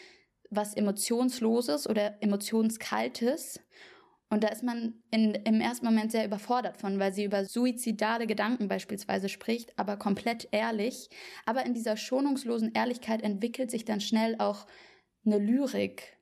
was 0.50 0.74
Emotionsloses 0.74 1.88
oder 1.88 2.22
Emotionskaltes. 2.22 3.60
Und 4.30 4.44
da 4.44 4.48
ist 4.48 4.62
man 4.62 5.02
in, 5.10 5.34
im 5.34 5.60
ersten 5.60 5.86
Moment 5.86 6.12
sehr 6.12 6.24
überfordert 6.24 6.76
von, 6.76 6.98
weil 6.98 7.14
sie 7.14 7.24
über 7.24 7.44
suizidale 7.44 8.26
Gedanken 8.26 8.68
beispielsweise 8.68 9.28
spricht, 9.28 9.78
aber 9.78 9.96
komplett 9.96 10.48
ehrlich. 10.50 11.08
Aber 11.46 11.64
in 11.64 11.72
dieser 11.72 11.96
schonungslosen 11.96 12.72
Ehrlichkeit 12.74 13.22
entwickelt 13.22 13.70
sich 13.70 13.84
dann 13.84 14.00
schnell 14.00 14.36
auch 14.38 14.66
eine 15.24 15.38
Lyrik. 15.38 16.16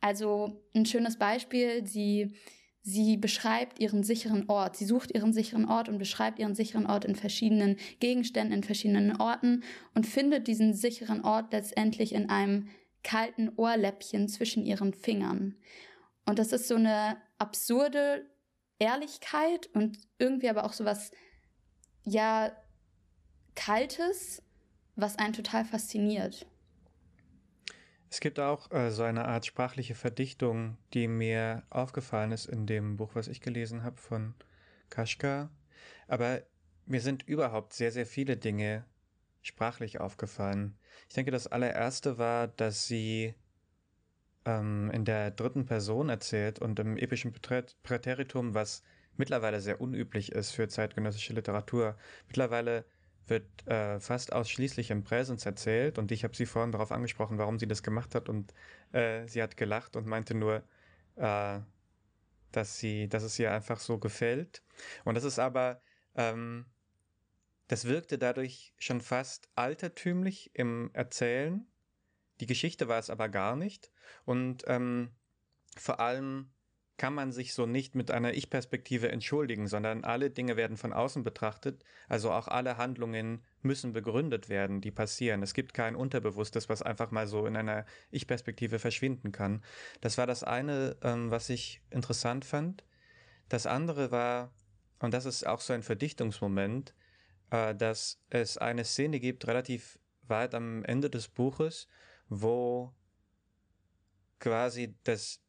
Also 0.00 0.62
ein 0.74 0.86
schönes 0.86 1.18
Beispiel, 1.18 1.86
sie, 1.86 2.34
sie 2.82 3.16
beschreibt 3.16 3.80
ihren 3.80 4.02
sicheren 4.02 4.48
Ort. 4.48 4.76
Sie 4.76 4.84
sucht 4.84 5.14
ihren 5.14 5.32
sicheren 5.32 5.66
Ort 5.66 5.88
und 5.88 5.98
beschreibt 5.98 6.38
ihren 6.38 6.54
sicheren 6.54 6.86
Ort 6.86 7.04
in 7.04 7.14
verschiedenen 7.14 7.76
Gegenständen, 8.00 8.54
in 8.54 8.62
verschiedenen 8.62 9.20
Orten 9.20 9.64
und 9.94 10.06
findet 10.06 10.46
diesen 10.46 10.74
sicheren 10.74 11.24
Ort 11.24 11.52
letztendlich 11.52 12.14
in 12.14 12.28
einem 12.28 12.68
kalten 13.02 13.50
Ohrläppchen 13.56 14.28
zwischen 14.28 14.64
ihren 14.64 14.92
Fingern. 14.92 15.56
Und 16.26 16.38
das 16.38 16.52
ist 16.52 16.68
so 16.68 16.74
eine 16.74 17.16
absurde 17.38 18.26
Ehrlichkeit 18.78 19.68
und 19.74 19.98
irgendwie 20.18 20.48
aber 20.48 20.64
auch 20.64 20.72
so 20.72 20.84
was, 20.84 21.12
ja, 22.04 22.52
Kaltes, 23.54 24.42
was 24.96 25.16
einen 25.18 25.32
total 25.32 25.64
fasziniert. 25.64 26.46
Es 28.14 28.20
gibt 28.20 28.38
auch 28.38 28.70
äh, 28.70 28.92
so 28.92 29.02
eine 29.02 29.24
Art 29.24 29.44
sprachliche 29.44 29.96
Verdichtung, 29.96 30.78
die 30.92 31.08
mir 31.08 31.64
aufgefallen 31.68 32.30
ist 32.30 32.46
in 32.46 32.64
dem 32.64 32.96
Buch, 32.96 33.10
was 33.14 33.26
ich 33.26 33.40
gelesen 33.40 33.82
habe 33.82 33.96
von 33.96 34.34
Kaschka. 34.88 35.50
Aber 36.06 36.40
mir 36.86 37.00
sind 37.00 37.24
überhaupt 37.26 37.72
sehr, 37.72 37.90
sehr 37.90 38.06
viele 38.06 38.36
Dinge 38.36 38.84
sprachlich 39.42 39.98
aufgefallen. 39.98 40.78
Ich 41.08 41.16
denke, 41.16 41.32
das 41.32 41.48
allererste 41.48 42.16
war, 42.16 42.46
dass 42.46 42.86
sie 42.86 43.34
ähm, 44.44 44.92
in 44.92 45.04
der 45.04 45.32
dritten 45.32 45.66
Person 45.66 46.08
erzählt 46.08 46.60
und 46.60 46.78
im 46.78 46.96
epischen 46.96 47.32
Präteritum, 47.32 48.54
was 48.54 48.84
mittlerweile 49.16 49.60
sehr 49.60 49.80
unüblich 49.80 50.30
ist 50.30 50.52
für 50.52 50.68
zeitgenössische 50.68 51.32
Literatur. 51.32 51.96
Mittlerweile 52.28 52.84
wird 53.26 53.66
äh, 53.66 54.00
fast 54.00 54.32
ausschließlich 54.32 54.90
im 54.90 55.04
Präsens 55.04 55.46
erzählt 55.46 55.98
und 55.98 56.12
ich 56.12 56.24
habe 56.24 56.36
sie 56.36 56.46
vorhin 56.46 56.72
darauf 56.72 56.92
angesprochen, 56.92 57.38
warum 57.38 57.58
sie 57.58 57.66
das 57.66 57.82
gemacht 57.82 58.14
hat 58.14 58.28
und 58.28 58.52
äh, 58.92 59.26
sie 59.26 59.42
hat 59.42 59.56
gelacht 59.56 59.96
und 59.96 60.06
meinte 60.06 60.34
nur, 60.34 60.62
äh, 61.16 61.60
dass 62.52 62.78
sie, 62.78 63.08
dass 63.08 63.22
es 63.22 63.38
ihr 63.38 63.52
einfach 63.52 63.80
so 63.80 63.98
gefällt. 63.98 64.62
Und 65.04 65.14
das 65.16 65.24
ist 65.24 65.38
aber, 65.38 65.80
ähm, 66.14 66.66
das 67.68 67.86
wirkte 67.86 68.18
dadurch 68.18 68.74
schon 68.78 69.00
fast 69.00 69.48
altertümlich 69.54 70.50
im 70.54 70.90
Erzählen 70.92 71.66
die 72.40 72.46
Geschichte 72.46 72.88
war 72.88 72.98
es 72.98 73.10
aber 73.10 73.28
gar 73.28 73.56
nicht. 73.56 73.90
Und 74.24 74.64
ähm, 74.66 75.10
vor 75.76 76.00
allem 76.00 76.50
kann 76.96 77.14
man 77.14 77.32
sich 77.32 77.54
so 77.54 77.66
nicht 77.66 77.94
mit 77.94 78.10
einer 78.10 78.34
Ich-Perspektive 78.34 79.10
entschuldigen, 79.10 79.66
sondern 79.66 80.04
alle 80.04 80.30
Dinge 80.30 80.56
werden 80.56 80.76
von 80.76 80.92
außen 80.92 81.24
betrachtet, 81.24 81.84
also 82.08 82.30
auch 82.30 82.46
alle 82.46 82.76
Handlungen 82.76 83.42
müssen 83.62 83.92
begründet 83.92 84.48
werden, 84.48 84.80
die 84.80 84.92
passieren. 84.92 85.42
Es 85.42 85.54
gibt 85.54 85.74
kein 85.74 85.96
Unterbewusstes, 85.96 86.68
was 86.68 86.82
einfach 86.82 87.10
mal 87.10 87.26
so 87.26 87.46
in 87.46 87.56
einer 87.56 87.84
Ich-Perspektive 88.10 88.78
verschwinden 88.78 89.32
kann. 89.32 89.62
Das 90.00 90.18
war 90.18 90.26
das 90.26 90.44
eine, 90.44 90.96
ähm, 91.02 91.30
was 91.30 91.50
ich 91.50 91.82
interessant 91.90 92.44
fand. 92.44 92.84
Das 93.48 93.66
andere 93.66 94.12
war, 94.12 94.52
und 95.00 95.14
das 95.14 95.24
ist 95.24 95.46
auch 95.46 95.60
so 95.60 95.72
ein 95.72 95.82
Verdichtungsmoment, 95.82 96.94
äh, 97.50 97.74
dass 97.74 98.22
es 98.30 98.56
eine 98.56 98.84
Szene 98.84 99.18
gibt, 99.18 99.48
relativ 99.48 99.98
weit 100.22 100.54
am 100.54 100.84
Ende 100.84 101.10
des 101.10 101.28
Buches, 101.28 101.88
wo 102.28 102.94
quasi 104.38 104.94
das 105.04 105.43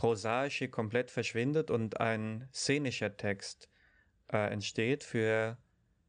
Prosaische 0.00 0.70
komplett 0.70 1.10
verschwindet 1.10 1.70
und 1.70 2.00
ein 2.00 2.48
szenischer 2.54 3.18
Text 3.18 3.68
äh, 4.32 4.50
entsteht 4.50 5.04
für 5.04 5.58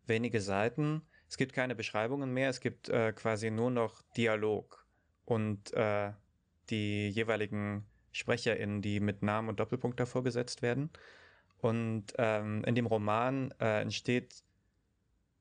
wenige 0.06 0.40
Seiten. 0.40 1.02
Es 1.28 1.36
gibt 1.36 1.52
keine 1.52 1.76
Beschreibungen 1.76 2.34
mehr, 2.34 2.50
es 2.50 2.62
gibt 2.62 2.88
äh, 2.88 3.12
quasi 3.12 3.52
nur 3.52 3.70
noch 3.70 4.02
Dialog 4.16 4.88
und 5.26 5.74
äh, 5.74 6.14
die 6.70 7.10
jeweiligen 7.10 7.86
SprecherInnen, 8.14 8.82
die 8.82 9.02
mit 9.02 9.24
Namen 9.24 9.50
und 9.50 9.60
Doppelpunkt 9.60 10.00
davor 10.00 10.24
gesetzt 10.24 10.62
werden. 10.62 10.90
Und 11.58 12.14
ähm, 12.18 12.64
in 12.64 12.76
dem 12.76 12.86
Roman 12.86 13.54
äh, 13.60 13.82
entsteht 13.82 14.42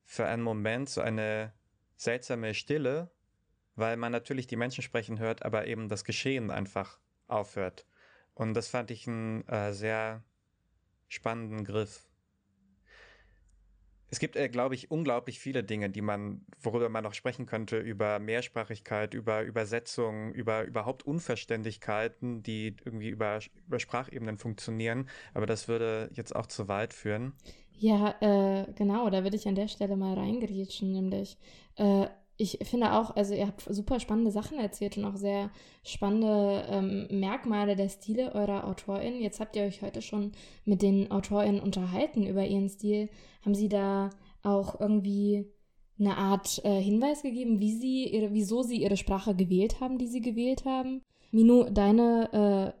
für 0.03 0.25
einen 0.25 0.43
Moment 0.43 0.89
so 0.89 0.99
eine 0.99 1.53
seltsame 1.95 2.53
Stille, 2.53 3.11
weil 3.77 3.95
man 3.95 4.11
natürlich 4.11 4.45
die 4.45 4.57
Menschen 4.57 4.81
sprechen 4.81 5.19
hört, 5.19 5.45
aber 5.45 5.67
eben 5.67 5.87
das 5.87 6.03
Geschehen 6.03 6.51
einfach 6.51 6.99
aufhört. 7.29 7.85
Und 8.41 8.55
das 8.55 8.69
fand 8.69 8.89
ich 8.89 9.07
einen 9.07 9.47
äh, 9.47 9.71
sehr 9.71 10.23
spannenden 11.09 11.63
Griff. 11.63 12.09
Es 14.09 14.17
gibt, 14.17 14.35
äh, 14.35 14.49
glaube 14.49 14.73
ich, 14.73 14.89
unglaublich 14.89 15.39
viele 15.39 15.63
Dinge, 15.63 15.91
die 15.91 16.01
man, 16.01 16.43
worüber 16.59 16.89
man 16.89 17.03
noch 17.03 17.13
sprechen 17.13 17.45
könnte, 17.45 17.77
über 17.77 18.17
Mehrsprachigkeit, 18.17 19.13
über 19.13 19.43
Übersetzung, 19.43 20.33
über 20.33 20.63
überhaupt 20.63 21.05
Unverständlichkeiten, 21.05 22.41
die 22.41 22.75
irgendwie 22.83 23.09
über, 23.09 23.41
über 23.67 23.79
Sprachebenen 23.79 24.39
funktionieren. 24.39 25.07
Aber 25.35 25.45
das 25.45 25.67
würde 25.67 26.09
jetzt 26.13 26.35
auch 26.35 26.47
zu 26.47 26.67
weit 26.67 26.93
führen. 26.93 27.33
Ja, 27.77 28.15
äh, 28.21 28.73
genau, 28.73 29.07
da 29.11 29.21
würde 29.21 29.37
ich 29.37 29.47
an 29.47 29.55
der 29.55 29.67
Stelle 29.67 29.95
mal 29.95 30.17
reingrätschen, 30.17 30.91
nämlich 30.91 31.37
äh, 31.75 32.07
ich 32.41 32.57
finde 32.63 32.93
auch, 32.93 33.15
also 33.15 33.35
ihr 33.35 33.45
habt 33.45 33.61
super 33.69 33.99
spannende 33.99 34.31
Sachen 34.31 34.57
erzählt 34.57 34.97
und 34.97 35.05
auch 35.05 35.15
sehr 35.15 35.51
spannende 35.83 36.65
ähm, 36.69 37.07
Merkmale 37.11 37.75
der 37.75 37.89
Stile 37.89 38.33
eurer 38.33 38.67
AutorInnen. 38.67 39.21
Jetzt 39.21 39.39
habt 39.39 39.55
ihr 39.55 39.63
euch 39.63 39.83
heute 39.83 40.01
schon 40.01 40.31
mit 40.65 40.81
den 40.81 41.11
AutorInnen 41.11 41.61
unterhalten 41.61 42.25
über 42.25 42.45
ihren 42.45 42.67
Stil. 42.67 43.09
Haben 43.45 43.53
sie 43.53 43.69
da 43.69 44.09
auch 44.41 44.79
irgendwie 44.79 45.45
eine 45.99 46.17
Art 46.17 46.59
äh, 46.65 46.81
Hinweis 46.81 47.21
gegeben, 47.21 47.59
wie 47.59 47.73
sie 47.73 48.05
ihre, 48.07 48.33
wieso 48.33 48.63
sie 48.63 48.81
ihre 48.81 48.97
Sprache 48.97 49.35
gewählt 49.35 49.79
haben, 49.79 49.99
die 49.99 50.07
sie 50.07 50.21
gewählt 50.21 50.65
haben? 50.65 51.03
Minu, 51.31 51.65
deine 51.69 52.75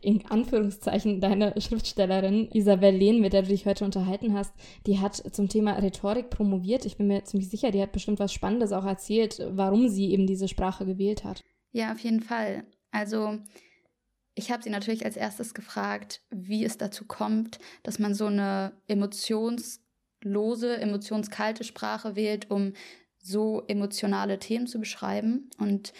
in 0.00 0.24
Anführungszeichen 0.26 1.20
deine 1.20 1.60
Schriftstellerin 1.60 2.50
Isabel 2.52 2.94
Lehn, 2.94 3.20
mit 3.20 3.32
der 3.32 3.42
du 3.42 3.48
dich 3.48 3.66
heute 3.66 3.84
unterhalten 3.84 4.32
hast, 4.32 4.54
die 4.86 4.98
hat 4.98 5.16
zum 5.16 5.48
Thema 5.48 5.72
Rhetorik 5.72 6.30
promoviert. 6.30 6.86
Ich 6.86 6.96
bin 6.96 7.08
mir 7.08 7.24
ziemlich 7.24 7.50
sicher, 7.50 7.70
die 7.70 7.82
hat 7.82 7.92
bestimmt 7.92 8.18
was 8.18 8.32
Spannendes 8.32 8.72
auch 8.72 8.86
erzählt, 8.86 9.42
warum 9.50 9.88
sie 9.88 10.10
eben 10.12 10.26
diese 10.26 10.48
Sprache 10.48 10.86
gewählt 10.86 11.24
hat. 11.24 11.44
Ja, 11.72 11.92
auf 11.92 11.98
jeden 11.98 12.22
Fall. 12.22 12.64
Also 12.90 13.38
ich 14.34 14.50
habe 14.50 14.62
sie 14.62 14.70
natürlich 14.70 15.04
als 15.04 15.16
erstes 15.16 15.52
gefragt, 15.52 16.22
wie 16.30 16.64
es 16.64 16.78
dazu 16.78 17.04
kommt, 17.06 17.58
dass 17.82 17.98
man 17.98 18.14
so 18.14 18.26
eine 18.26 18.72
emotionslose, 18.86 20.78
emotionskalte 20.78 21.64
Sprache 21.64 22.16
wählt, 22.16 22.50
um 22.50 22.72
so 23.18 23.64
emotionale 23.66 24.38
Themen 24.38 24.66
zu 24.66 24.78
beschreiben. 24.78 25.50
Und 25.58 25.92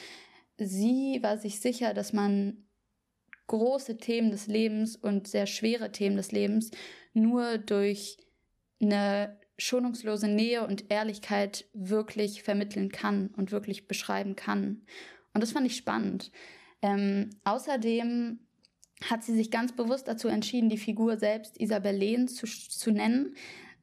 sie 0.57 1.19
war 1.21 1.37
sich 1.37 1.61
sicher, 1.61 1.93
dass 1.93 2.13
man 2.13 2.68
große 3.49 3.99
Themen 3.99 4.31
des 4.31 4.47
Lebens 4.47 4.97
und 4.97 5.27
sehr 5.27 5.47
schwere 5.47 5.91
Themen 5.91 6.17
des 6.17 6.33
Lebens 6.33 6.71
nur 7.13 7.59
durch 7.59 8.17
eine 8.81 9.39
schonungslose 9.59 10.29
Nähe 10.29 10.65
und 10.65 10.91
Ehrlichkeit 10.91 11.67
wirklich 11.75 12.43
vermitteln 12.43 12.91
kann 12.93 13.29
und 13.37 13.51
wirklich 13.51 13.89
beschreiben 13.89 14.37
kann. 14.37 14.83
Und 15.35 15.43
das 15.43 15.53
fand 15.53 15.67
ich 15.67 15.77
spannend. 15.77 16.31
Ähm, 16.81 17.31
außerdem 17.45 18.39
hat 19.05 19.25
sie 19.25 19.35
sich 19.35 19.51
ganz 19.51 19.75
bewusst 19.75 20.09
dazu 20.09 20.29
entschieden, 20.29 20.69
die 20.69 20.79
Figur 20.79 21.17
selbst 21.17 21.61
Isabel 21.61 21.95
Lehn 21.95 22.29
zu, 22.29 22.47
zu 22.47 22.93
nennen, 22.93 23.35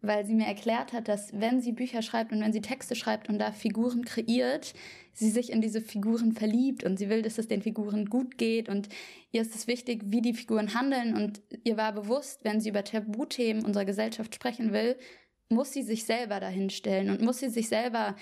weil 0.07 0.25
sie 0.25 0.35
mir 0.35 0.47
erklärt 0.47 0.93
hat, 0.93 1.07
dass 1.07 1.31
wenn 1.33 1.61
sie 1.61 1.71
Bücher 1.71 2.01
schreibt 2.01 2.31
und 2.31 2.41
wenn 2.41 2.53
sie 2.53 2.61
Texte 2.61 2.95
schreibt 2.95 3.29
und 3.29 3.39
da 3.39 3.51
Figuren 3.51 4.05
kreiert, 4.05 4.73
sie 5.13 5.29
sich 5.29 5.51
in 5.51 5.61
diese 5.61 5.81
Figuren 5.81 6.33
verliebt 6.33 6.83
und 6.83 6.97
sie 6.97 7.09
will, 7.09 7.21
dass 7.21 7.37
es 7.37 7.47
den 7.47 7.61
Figuren 7.61 8.05
gut 8.05 8.37
geht 8.37 8.69
und 8.69 8.89
ihr 9.31 9.41
ist 9.41 9.55
es 9.55 9.67
wichtig, 9.67 10.03
wie 10.05 10.21
die 10.21 10.33
Figuren 10.33 10.73
handeln 10.73 11.15
und 11.15 11.41
ihr 11.63 11.77
war 11.77 11.93
bewusst, 11.93 12.43
wenn 12.43 12.59
sie 12.59 12.69
über 12.69 12.83
Tabuthemen 12.83 13.65
unserer 13.65 13.85
Gesellschaft 13.85 14.35
sprechen 14.35 14.73
will, 14.73 14.97
muss 15.49 15.73
sie 15.73 15.83
sich 15.83 16.05
selber 16.05 16.39
dahinstellen 16.39 17.09
und 17.09 17.21
muss 17.21 17.39
sie 17.39 17.49
sich 17.49 17.69
selber 17.69 18.15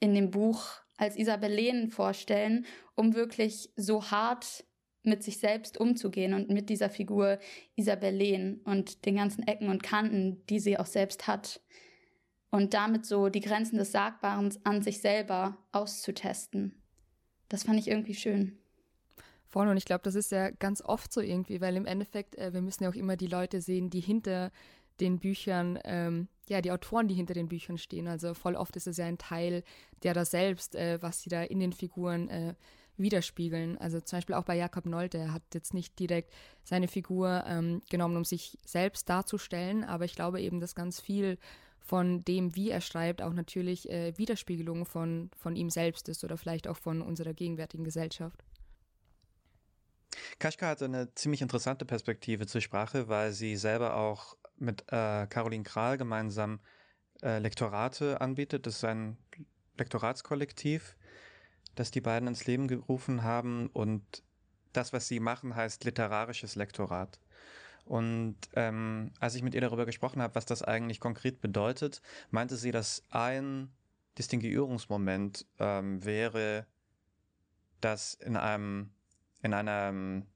in 0.00 0.14
dem 0.14 0.30
Buch 0.30 0.62
als 0.96 1.16
Isabel 1.16 1.90
vorstellen, 1.90 2.66
um 2.94 3.14
wirklich 3.14 3.70
so 3.76 4.10
hart 4.10 4.64
mit 5.06 5.22
sich 5.22 5.38
selbst 5.38 5.78
umzugehen 5.78 6.34
und 6.34 6.50
mit 6.50 6.68
dieser 6.68 6.90
Figur 6.90 7.38
Isabel 7.76 8.14
Lehn 8.14 8.60
und 8.64 9.04
den 9.06 9.16
ganzen 9.16 9.46
Ecken 9.46 9.68
und 9.68 9.82
Kanten, 9.82 10.44
die 10.48 10.60
sie 10.60 10.78
auch 10.78 10.86
selbst 10.86 11.26
hat. 11.26 11.60
Und 12.50 12.74
damit 12.74 13.04
so 13.04 13.28
die 13.28 13.40
Grenzen 13.40 13.76
des 13.76 13.92
Sagbaren 13.92 14.56
an 14.64 14.82
sich 14.82 15.00
selber 15.00 15.58
auszutesten. 15.72 16.74
Das 17.48 17.64
fand 17.64 17.78
ich 17.78 17.88
irgendwie 17.88 18.14
schön. 18.14 18.58
Voll, 19.46 19.68
und 19.68 19.76
ich 19.76 19.84
glaube, 19.84 20.02
das 20.02 20.14
ist 20.14 20.32
ja 20.32 20.50
ganz 20.50 20.82
oft 20.82 21.12
so 21.12 21.20
irgendwie, 21.20 21.60
weil 21.60 21.76
im 21.76 21.86
Endeffekt, 21.86 22.36
äh, 22.36 22.52
wir 22.52 22.62
müssen 22.62 22.84
ja 22.84 22.90
auch 22.90 22.94
immer 22.94 23.16
die 23.16 23.28
Leute 23.28 23.60
sehen, 23.60 23.90
die 23.90 24.00
hinter 24.00 24.50
den 25.00 25.18
Büchern, 25.18 25.78
ähm, 25.84 26.28
ja, 26.48 26.60
die 26.60 26.72
Autoren, 26.72 27.08
die 27.08 27.14
hinter 27.14 27.34
den 27.34 27.48
Büchern 27.48 27.78
stehen. 27.78 28.08
Also 28.08 28.34
voll 28.34 28.56
oft 28.56 28.76
ist 28.76 28.86
es 28.86 28.96
ja 28.96 29.06
ein 29.06 29.18
Teil 29.18 29.62
der 30.02 30.14
da 30.14 30.24
selbst, 30.24 30.74
äh, 30.74 31.00
was 31.02 31.22
sie 31.22 31.30
da 31.30 31.42
in 31.42 31.60
den 31.60 31.72
Figuren 31.72 32.28
äh, 32.28 32.54
widerspiegeln. 32.96 33.78
Also 33.78 34.00
zum 34.00 34.18
Beispiel 34.18 34.34
auch 34.34 34.44
bei 34.44 34.56
Jakob 34.56 34.86
Nolte, 34.86 35.18
er 35.18 35.32
hat 35.32 35.42
jetzt 35.54 35.74
nicht 35.74 35.98
direkt 35.98 36.32
seine 36.64 36.88
Figur 36.88 37.44
ähm, 37.46 37.82
genommen, 37.90 38.16
um 38.16 38.24
sich 38.24 38.58
selbst 38.64 39.08
darzustellen, 39.08 39.84
aber 39.84 40.04
ich 40.04 40.14
glaube 40.14 40.40
eben, 40.40 40.60
dass 40.60 40.74
ganz 40.74 41.00
viel 41.00 41.38
von 41.78 42.24
dem, 42.24 42.56
wie 42.56 42.70
er 42.70 42.80
schreibt, 42.80 43.22
auch 43.22 43.32
natürlich 43.32 43.88
äh, 43.88 44.16
Widerspiegelung 44.18 44.86
von, 44.86 45.30
von 45.36 45.54
ihm 45.54 45.70
selbst 45.70 46.08
ist 46.08 46.24
oder 46.24 46.36
vielleicht 46.36 46.66
auch 46.66 46.76
von 46.76 47.00
unserer 47.00 47.32
gegenwärtigen 47.32 47.84
Gesellschaft. 47.84 48.42
Kaschka 50.38 50.68
hat 50.68 50.82
eine 50.82 51.14
ziemlich 51.14 51.42
interessante 51.42 51.84
Perspektive 51.84 52.46
zur 52.46 52.60
Sprache, 52.60 53.08
weil 53.08 53.32
sie 53.32 53.56
selber 53.56 53.96
auch 53.96 54.36
mit 54.56 54.82
äh, 54.88 55.26
Caroline 55.26 55.64
Kral 55.64 55.96
gemeinsam 55.96 56.60
äh, 57.22 57.38
Lektorate 57.38 58.20
anbietet. 58.20 58.66
Das 58.66 58.76
ist 58.76 58.84
ein 58.84 59.16
Lektoratskollektiv, 59.78 60.96
das 61.76 61.92
die 61.92 62.00
beiden 62.00 62.26
ins 62.26 62.46
Leben 62.46 62.66
gerufen 62.66 63.22
haben. 63.22 63.68
Und 63.68 64.24
das, 64.72 64.92
was 64.92 65.06
sie 65.06 65.20
machen, 65.20 65.54
heißt 65.54 65.84
literarisches 65.84 66.56
Lektorat. 66.56 67.20
Und 67.84 68.36
ähm, 68.54 69.12
als 69.20 69.36
ich 69.36 69.42
mit 69.42 69.54
ihr 69.54 69.60
darüber 69.60 69.86
gesprochen 69.86 70.20
habe, 70.20 70.34
was 70.34 70.44
das 70.44 70.62
eigentlich 70.62 70.98
konkret 70.98 71.40
bedeutet, 71.40 72.02
meinte 72.30 72.56
sie, 72.56 72.72
dass 72.72 73.04
ein 73.10 73.70
Distinguierungsmoment 74.18 75.46
ähm, 75.60 76.04
wäre, 76.04 76.66
dass 77.80 78.14
in 78.14 78.36
einem 78.36 78.90
in 79.42 79.54
einer 79.54 79.88
ähm, 79.90 80.26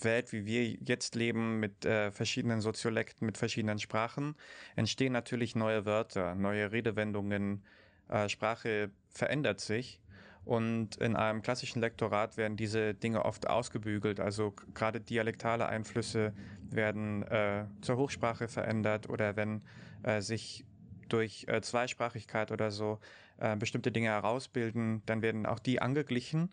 Welt, 0.00 0.32
wie 0.32 0.44
wir 0.44 0.64
jetzt 0.64 1.14
leben, 1.14 1.60
mit 1.60 1.84
äh, 1.84 2.10
verschiedenen 2.10 2.60
Soziolekten, 2.60 3.26
mit 3.26 3.38
verschiedenen 3.38 3.78
Sprachen, 3.78 4.34
entstehen 4.74 5.12
natürlich 5.12 5.54
neue 5.54 5.86
Wörter, 5.86 6.34
neue 6.34 6.72
Redewendungen, 6.72 7.64
äh, 8.08 8.28
Sprache 8.28 8.90
verändert 9.10 9.60
sich. 9.60 10.00
Und 10.44 10.96
in 10.96 11.16
einem 11.16 11.40
klassischen 11.42 11.80
Lektorat 11.80 12.36
werden 12.36 12.56
diese 12.56 12.94
Dinge 12.94 13.24
oft 13.24 13.48
ausgebügelt. 13.48 14.20
Also 14.20 14.54
gerade 14.74 15.00
dialektale 15.00 15.66
Einflüsse 15.66 16.34
werden 16.70 17.22
äh, 17.22 17.64
zur 17.80 17.96
Hochsprache 17.96 18.48
verändert 18.48 19.08
oder 19.08 19.36
wenn 19.36 19.62
äh, 20.02 20.20
sich 20.20 20.66
durch 21.08 21.46
äh, 21.48 21.62
Zweisprachigkeit 21.62 22.50
oder 22.50 22.70
so 22.70 22.98
äh, 23.38 23.56
bestimmte 23.56 23.92
Dinge 23.92 24.08
herausbilden, 24.08 25.02
dann 25.06 25.22
werden 25.22 25.46
auch 25.46 25.58
die 25.58 25.80
angeglichen 25.80 26.50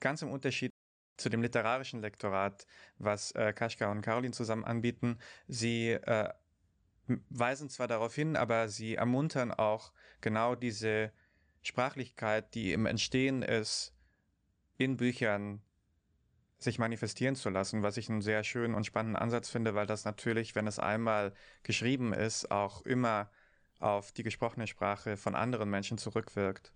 ganz 0.00 0.22
im 0.22 0.30
Unterschied 0.30 0.70
zu 1.16 1.28
dem 1.28 1.42
literarischen 1.42 2.00
Lektorat, 2.00 2.66
was 2.98 3.32
äh, 3.32 3.52
Kaschka 3.52 3.90
und 3.90 4.02
Caroline 4.02 4.34
zusammen 4.34 4.64
anbieten. 4.64 5.18
Sie 5.48 5.90
äh, 5.90 6.28
weisen 7.30 7.68
zwar 7.70 7.88
darauf 7.88 8.14
hin, 8.14 8.36
aber 8.36 8.68
sie 8.68 8.96
ermuntern 8.96 9.52
auch 9.52 9.92
genau 10.20 10.54
diese 10.54 11.12
Sprachlichkeit, 11.64 12.54
die 12.54 12.72
im 12.72 12.86
Entstehen 12.86 13.42
ist, 13.42 13.92
in 14.76 14.96
Büchern 14.96 15.62
sich 16.58 16.78
manifestieren 16.78 17.36
zu 17.36 17.50
lassen, 17.50 17.82
was 17.82 17.96
ich 17.96 18.08
einen 18.08 18.22
sehr 18.22 18.44
schönen 18.44 18.74
und 18.74 18.86
spannenden 18.86 19.20
Ansatz 19.20 19.48
finde, 19.48 19.74
weil 19.74 19.86
das 19.86 20.04
natürlich, 20.04 20.54
wenn 20.54 20.66
es 20.66 20.78
einmal 20.78 21.32
geschrieben 21.62 22.12
ist, 22.12 22.50
auch 22.50 22.82
immer 22.82 23.30
auf 23.80 24.12
die 24.12 24.22
gesprochene 24.22 24.66
Sprache 24.66 25.16
von 25.16 25.34
anderen 25.34 25.68
Menschen 25.68 25.98
zurückwirkt. 25.98 26.72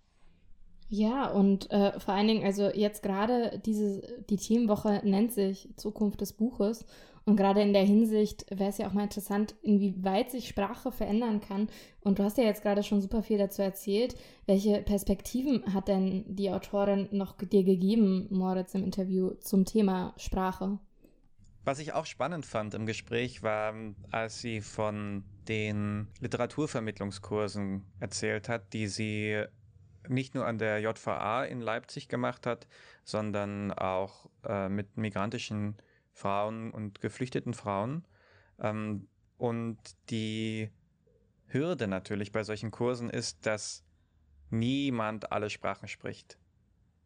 Ja, 0.90 1.30
und 1.30 1.71
äh, 1.71 1.99
vor 2.00 2.14
allen 2.14 2.28
Dingen, 2.28 2.45
also 2.45 2.71
jetzt 2.71 3.02
gerade 3.02 3.61
diese, 3.64 4.23
die 4.30 4.37
Themenwoche 4.37 5.02
nennt 5.04 5.33
sich 5.33 5.68
Zukunft 5.76 6.21
des 6.23 6.33
Buches. 6.33 6.87
Und 7.29 7.37
gerade 7.37 7.61
in 7.61 7.75
der 7.75 7.85
Hinsicht 7.85 8.47
wäre 8.49 8.71
es 8.71 8.79
ja 8.79 8.89
auch 8.89 8.95
mal 8.95 9.03
interessant, 9.03 9.55
inwieweit 9.61 10.31
sich 10.31 10.49
Sprache 10.49 10.91
verändern 10.91 11.43
kann. 11.43 11.69
Und 12.01 12.19
du 12.19 12.23
hast 12.23 12.39
ja 12.39 12.45
jetzt 12.45 12.63
gerade 12.63 12.83
schon 12.83 13.03
super 13.03 13.23
viel 13.23 13.37
dazu 13.37 13.61
erzählt. 13.61 14.17
Welche 14.47 14.81
Perspektiven 14.81 15.75
hat 15.75 15.89
denn 15.89 16.25
die 16.27 16.51
Autorin 16.51 17.07
noch 17.13 17.37
dir 17.37 17.65
gegeben, 17.65 18.29
Moritz, 18.31 18.75
im 18.75 18.83
Interview 18.83 19.33
zum 19.41 19.67
Thema 19.67 20.15
Sprache? 20.17 20.79
Was 21.67 21.81
ich 21.81 21.93
auch 21.93 22.07
spannend 22.07 22.47
fand 22.47 22.73
im 22.73 22.87
Gespräch 22.87 23.43
war, 23.43 23.75
als 24.11 24.41
sie 24.41 24.63
von 24.63 25.23
den 25.49 26.09
Literaturvermittlungskursen 26.21 27.85
erzählt 28.01 28.49
hat, 28.49 28.73
die 28.73 28.87
sie 28.87 29.45
nicht 30.09 30.35
nur 30.35 30.47
an 30.47 30.57
der 30.57 30.81
JVA 30.81 31.45
in 31.45 31.61
Leipzig 31.61 32.09
gemacht 32.09 32.47
hat, 32.47 32.67
sondern 33.05 33.71
auch 33.73 34.31
äh, 34.47 34.71
mit 34.71 34.97
migrantischen 34.97 35.77
Frauen 36.18 36.70
und 36.70 37.00
geflüchteten 37.00 37.54
Frauen. 37.54 38.07
Ähm, 38.59 39.09
und 39.37 39.78
die 40.11 40.70
Hürde 41.46 41.87
natürlich 41.87 42.33
bei 42.33 42.42
solchen 42.42 42.70
Kursen 42.70 43.09
ist, 43.09 43.46
dass 43.46 43.85
niemand 44.50 45.33
alle 45.33 45.50
Sprachen 45.50 45.88
spricht. 45.88 46.38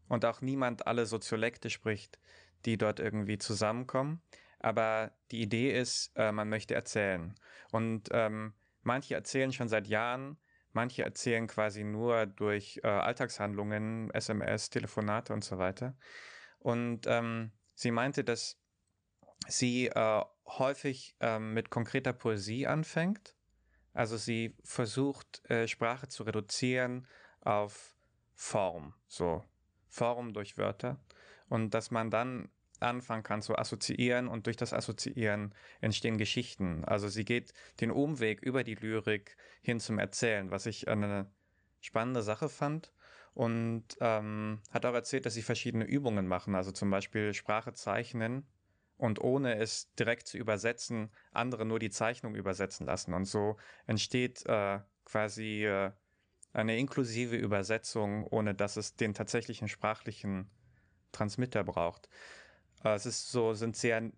Und 0.08 0.24
auch 0.24 0.40
niemand 0.40 0.86
alle 0.86 1.06
Soziolekte 1.06 1.70
spricht, 1.70 2.18
die 2.64 2.76
dort 2.76 3.00
irgendwie 3.00 3.38
zusammenkommen. 3.38 4.20
Aber 4.58 5.12
die 5.30 5.42
Idee 5.42 5.78
ist, 5.78 6.12
äh, 6.16 6.32
man 6.32 6.48
möchte 6.48 6.74
erzählen. 6.74 7.34
Und 7.70 8.08
ähm, 8.12 8.54
manche 8.82 9.14
erzählen 9.14 9.52
schon 9.52 9.68
seit 9.68 9.88
Jahren, 9.88 10.36
Manche 10.72 11.02
erzählen 11.02 11.46
quasi 11.46 11.84
nur 11.84 12.26
durch 12.26 12.80
äh, 12.82 12.88
Alltagshandlungen, 12.88 14.10
SMS, 14.10 14.70
Telefonate 14.70 15.34
und 15.34 15.44
so 15.44 15.58
weiter. 15.58 15.94
Und 16.58 17.06
ähm, 17.06 17.52
sie 17.74 17.90
meinte, 17.90 18.24
dass 18.24 18.58
sie 19.48 19.88
äh, 19.88 20.22
häufig 20.46 21.16
äh, 21.20 21.38
mit 21.38 21.70
konkreter 21.70 22.12
Poesie 22.12 22.66
anfängt. 22.66 23.36
Also 23.94 24.16
sie 24.16 24.56
versucht, 24.64 25.48
äh, 25.50 25.68
Sprache 25.68 26.08
zu 26.08 26.22
reduzieren 26.22 27.06
auf 27.40 27.94
Form, 28.34 28.94
so 29.06 29.44
Form 29.88 30.32
durch 30.32 30.56
Wörter. 30.56 30.98
Und 31.48 31.74
dass 31.74 31.90
man 31.90 32.10
dann 32.10 32.48
anfangen 32.80 33.22
kann 33.22 33.42
zu 33.42 33.56
assoziieren 33.56 34.26
und 34.28 34.46
durch 34.46 34.56
das 34.56 34.72
Assoziieren 34.72 35.54
entstehen 35.80 36.18
Geschichten. 36.18 36.84
Also 36.84 37.08
sie 37.08 37.24
geht 37.24 37.52
den 37.80 37.90
Umweg 37.90 38.42
über 38.42 38.64
die 38.64 38.74
Lyrik 38.74 39.36
hin 39.62 39.78
zum 39.78 39.98
Erzählen, 39.98 40.50
was 40.50 40.66
ich 40.66 40.88
eine 40.88 41.30
spannende 41.80 42.22
Sache 42.22 42.48
fand 42.48 42.92
und 43.34 43.84
ähm, 44.00 44.60
hat 44.70 44.84
auch 44.84 44.94
erzählt, 44.94 45.26
dass 45.26 45.34
sie 45.34 45.42
verschiedene 45.42 45.84
Übungen 45.84 46.26
machen, 46.26 46.54
also 46.54 46.72
zum 46.72 46.90
Beispiel 46.90 47.34
Sprache 47.34 47.72
zeichnen 47.72 48.46
und 49.02 49.20
ohne 49.20 49.56
es 49.56 49.92
direkt 49.96 50.28
zu 50.28 50.38
übersetzen, 50.38 51.10
andere 51.32 51.64
nur 51.64 51.80
die 51.80 51.90
Zeichnung 51.90 52.36
übersetzen 52.36 52.86
lassen. 52.86 53.14
Und 53.14 53.24
so 53.24 53.56
entsteht 53.88 54.46
äh, 54.46 54.78
quasi 55.04 55.64
äh, 55.64 55.90
eine 56.52 56.78
inklusive 56.78 57.34
Übersetzung, 57.34 58.24
ohne 58.28 58.54
dass 58.54 58.76
es 58.76 58.94
den 58.94 59.12
tatsächlichen 59.12 59.66
sprachlichen 59.66 60.48
Transmitter 61.10 61.64
braucht. 61.64 62.08
Äh, 62.84 62.94
es 62.94 63.04
ist 63.04 63.32
so, 63.32 63.54
sind 63.54 63.74
sehr, 63.74 64.12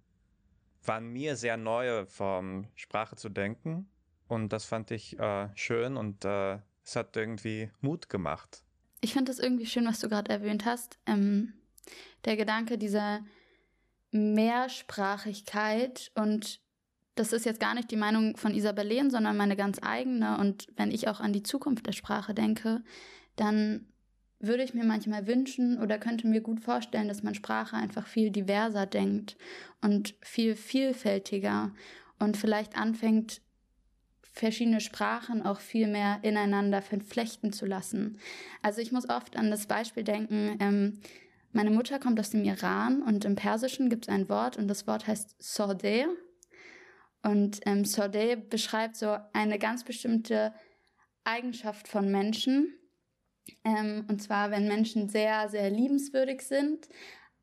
waren 0.85 1.07
mir 1.07 1.37
sehr 1.37 1.57
neue 1.57 2.05
Formen, 2.05 2.68
Sprache 2.75 3.16
zu 3.16 3.31
denken. 3.31 3.88
Und 4.29 4.53
das 4.53 4.66
fand 4.66 4.90
ich 4.90 5.18
äh, 5.18 5.49
schön 5.55 5.97
und 5.97 6.27
äh, 6.27 6.59
es 6.85 6.94
hat 6.94 7.16
irgendwie 7.16 7.70
Mut 7.81 8.11
gemacht. 8.11 8.62
Ich 9.01 9.14
finde 9.14 9.33
es 9.33 9.38
irgendwie 9.38 9.64
schön, 9.64 9.87
was 9.87 10.01
du 10.01 10.11
gerade 10.11 10.31
erwähnt 10.31 10.66
hast. 10.66 10.99
Ähm, 11.07 11.55
der 12.27 12.37
Gedanke 12.37 12.77
dieser 12.77 13.23
Mehrsprachigkeit 14.14 16.12
und 16.14 16.61
das 17.16 17.33
ist 17.33 17.44
jetzt 17.44 17.61
gar 17.61 17.74
nicht 17.74 17.90
die 17.90 17.96
Meinung 17.96 18.37
von 18.37 18.55
Isabel 18.55 18.87
Lehn, 18.87 19.11
sondern 19.11 19.37
meine 19.37 19.57
ganz 19.57 19.79
eigene. 19.83 20.38
Und 20.38 20.66
wenn 20.77 20.90
ich 20.90 21.07
auch 21.07 21.20
an 21.20 21.33
die 21.33 21.42
Zukunft 21.44 21.87
der 21.87 21.92
Sprache 21.92 22.35
denke, 22.35 22.83
dann 23.37 23.87
würde 24.40 24.64
ich 24.64 24.74
mir 24.74 24.85
manchmal 24.85 25.27
wünschen 25.27 25.81
oder 25.81 25.98
könnte 25.98 26.27
mir 26.27 26.40
gut 26.40 26.61
vorstellen, 26.61 27.09
dass 27.09 27.22
man 27.22 27.35
Sprache 27.35 27.77
einfach 27.77 28.07
viel 28.07 28.31
diverser 28.31 28.87
denkt 28.87 29.37
und 29.81 30.14
viel 30.20 30.57
vielfältiger 30.57 31.72
und 32.18 32.37
vielleicht 32.37 32.77
anfängt, 32.77 33.40
verschiedene 34.22 34.81
Sprachen 34.81 35.42
auch 35.42 35.61
viel 35.61 35.87
mehr 35.87 36.18
ineinander 36.22 36.83
verflechten 36.83 37.53
zu 37.53 37.66
lassen. 37.66 38.18
Also 38.62 38.81
ich 38.81 38.90
muss 38.90 39.09
oft 39.09 39.37
an 39.37 39.50
das 39.50 39.66
Beispiel 39.66 40.03
denken, 40.03 40.57
ähm, 40.59 41.00
meine 41.55 41.71
Mutter 41.71 41.99
kommt 41.99 42.19
aus 42.21 42.31
dem 42.31 42.45
Iran 42.45 43.03
und 43.03 43.25
im 43.25 43.37
Persischen 43.37 43.88
gibt 43.88 44.07
es 44.07 44.14
ein 44.14 44.29
Wort 44.29 44.57
und 44.57 44.69
das 44.69 44.87
Wort 44.87 45.07
heißt 45.07 45.37
Sordeh. 45.38 46.07
Und 47.23 47.61
ähm, 47.64 47.85
Sordeh 47.85 48.37
beschreibt 48.37 48.97
so 48.97 49.17
eine 49.33 49.59
ganz 49.59 49.85
bestimmte 49.85 50.53
Eigenschaft 51.25 51.88
von 51.88 52.11
Menschen, 52.11 52.75
ähm, 53.64 54.05
und 54.09 54.23
zwar, 54.23 54.51
wenn 54.51 54.69
Menschen 54.69 55.09
sehr, 55.09 55.49
sehr 55.49 55.71
liebenswürdig 55.71 56.43
sind, 56.43 56.88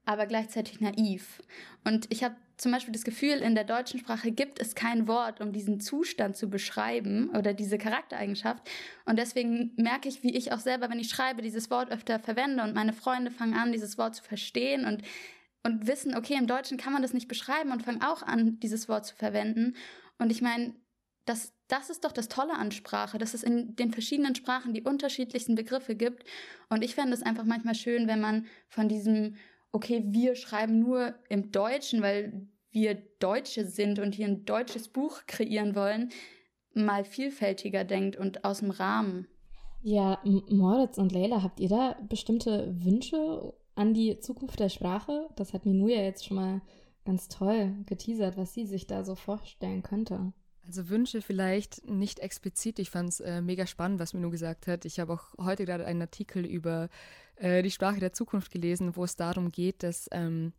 aber 0.05 0.25
gleichzeitig 0.25 0.81
naiv. 0.81 1.41
Und 1.83 2.11
ich 2.11 2.23
habe 2.23 2.35
zum 2.61 2.71
Beispiel 2.71 2.93
das 2.93 3.03
Gefühl, 3.03 3.39
in 3.39 3.55
der 3.55 3.63
deutschen 3.63 3.99
Sprache 3.99 4.31
gibt 4.31 4.61
es 4.61 4.75
kein 4.75 5.07
Wort, 5.07 5.41
um 5.41 5.51
diesen 5.51 5.79
Zustand 5.79 6.37
zu 6.37 6.47
beschreiben 6.47 7.31
oder 7.31 7.55
diese 7.55 7.79
Charaktereigenschaft. 7.79 8.69
Und 9.05 9.17
deswegen 9.17 9.73
merke 9.77 10.07
ich, 10.07 10.21
wie 10.21 10.35
ich 10.35 10.51
auch 10.51 10.59
selber, 10.59 10.87
wenn 10.91 10.99
ich 10.99 11.09
schreibe, 11.09 11.41
dieses 11.41 11.71
Wort 11.71 11.91
öfter 11.91 12.19
verwende 12.19 12.63
und 12.63 12.75
meine 12.75 12.93
Freunde 12.93 13.31
fangen 13.31 13.55
an, 13.55 13.71
dieses 13.71 13.97
Wort 13.97 14.15
zu 14.15 14.23
verstehen 14.23 14.85
und, 14.85 15.01
und 15.63 15.87
wissen, 15.87 16.15
okay, 16.15 16.35
im 16.35 16.45
Deutschen 16.45 16.77
kann 16.77 16.93
man 16.93 17.01
das 17.01 17.13
nicht 17.13 17.27
beschreiben 17.27 17.71
und 17.71 17.81
fangen 17.81 18.03
auch 18.03 18.21
an, 18.21 18.59
dieses 18.59 18.87
Wort 18.87 19.07
zu 19.07 19.15
verwenden. 19.15 19.75
Und 20.19 20.31
ich 20.31 20.43
meine, 20.43 20.75
das 21.25 21.53
das 21.71 21.89
ist 21.89 22.03
doch 22.03 22.11
das 22.11 22.27
Tolle 22.27 22.53
an 22.53 22.71
Sprache, 22.71 23.17
dass 23.17 23.33
es 23.33 23.43
in 23.43 23.77
den 23.77 23.93
verschiedenen 23.93 24.35
Sprachen 24.35 24.73
die 24.73 24.81
unterschiedlichsten 24.81 25.55
Begriffe 25.55 25.95
gibt. 25.95 26.25
Und 26.69 26.83
ich 26.83 26.95
fände 26.95 27.13
es 27.13 27.23
einfach 27.23 27.45
manchmal 27.45 27.75
schön, 27.75 28.07
wenn 28.07 28.19
man 28.19 28.45
von 28.67 28.89
diesem, 28.89 29.37
okay, 29.71 30.03
wir 30.07 30.35
schreiben 30.35 30.79
nur 30.79 31.15
im 31.29 31.51
Deutschen, 31.51 32.01
weil 32.01 32.47
wir 32.71 32.95
Deutsche 33.19 33.65
sind 33.65 33.99
und 33.99 34.15
hier 34.15 34.27
ein 34.27 34.45
deutsches 34.45 34.87
Buch 34.87 35.21
kreieren 35.27 35.75
wollen, 35.75 36.09
mal 36.73 37.03
vielfältiger 37.03 37.83
denkt 37.83 38.15
und 38.15 38.45
aus 38.45 38.59
dem 38.59 38.71
Rahmen. 38.71 39.27
Ja, 39.83 40.19
Moritz 40.23 40.97
und 40.97 41.11
Leila, 41.11 41.43
habt 41.43 41.59
ihr 41.59 41.69
da 41.69 41.95
bestimmte 42.07 42.73
Wünsche 42.83 43.53
an 43.75 43.93
die 43.93 44.19
Zukunft 44.19 44.59
der 44.59 44.69
Sprache? 44.69 45.27
Das 45.35 45.53
hat 45.53 45.65
Minu 45.65 45.87
ja 45.87 46.01
jetzt 46.01 46.25
schon 46.25 46.37
mal 46.37 46.61
ganz 47.03 47.27
toll 47.27 47.75
geteasert, 47.87 48.37
was 48.37 48.53
sie 48.53 48.65
sich 48.65 48.87
da 48.87 49.03
so 49.03 49.15
vorstellen 49.15 49.81
könnte. 49.81 50.33
Also 50.67 50.89
Wünsche 50.89 51.21
vielleicht 51.21 51.89
nicht 51.89 52.19
explizit. 52.19 52.77
Ich 52.77 52.91
fand 52.91 53.09
es 53.09 53.19
äh, 53.19 53.41
mega 53.41 53.65
spannend, 53.65 53.99
was 53.99 54.13
Minu 54.13 54.29
gesagt 54.29 54.67
hat. 54.67 54.85
Ich 54.85 54.99
habe 54.99 55.13
auch 55.13 55.33
heute 55.39 55.65
gerade 55.65 55.85
einen 55.85 56.03
Artikel 56.03 56.45
über 56.45 56.89
äh, 57.41 57.61
die 57.61 57.71
Sprache 57.71 57.99
der 57.99 58.13
Zukunft 58.13 58.51
gelesen, 58.51 58.95
wo 58.95 59.03
es 59.03 59.15
darum 59.15 59.51
geht, 59.51 59.83
dass 59.83 60.07
ähm, 60.11 60.53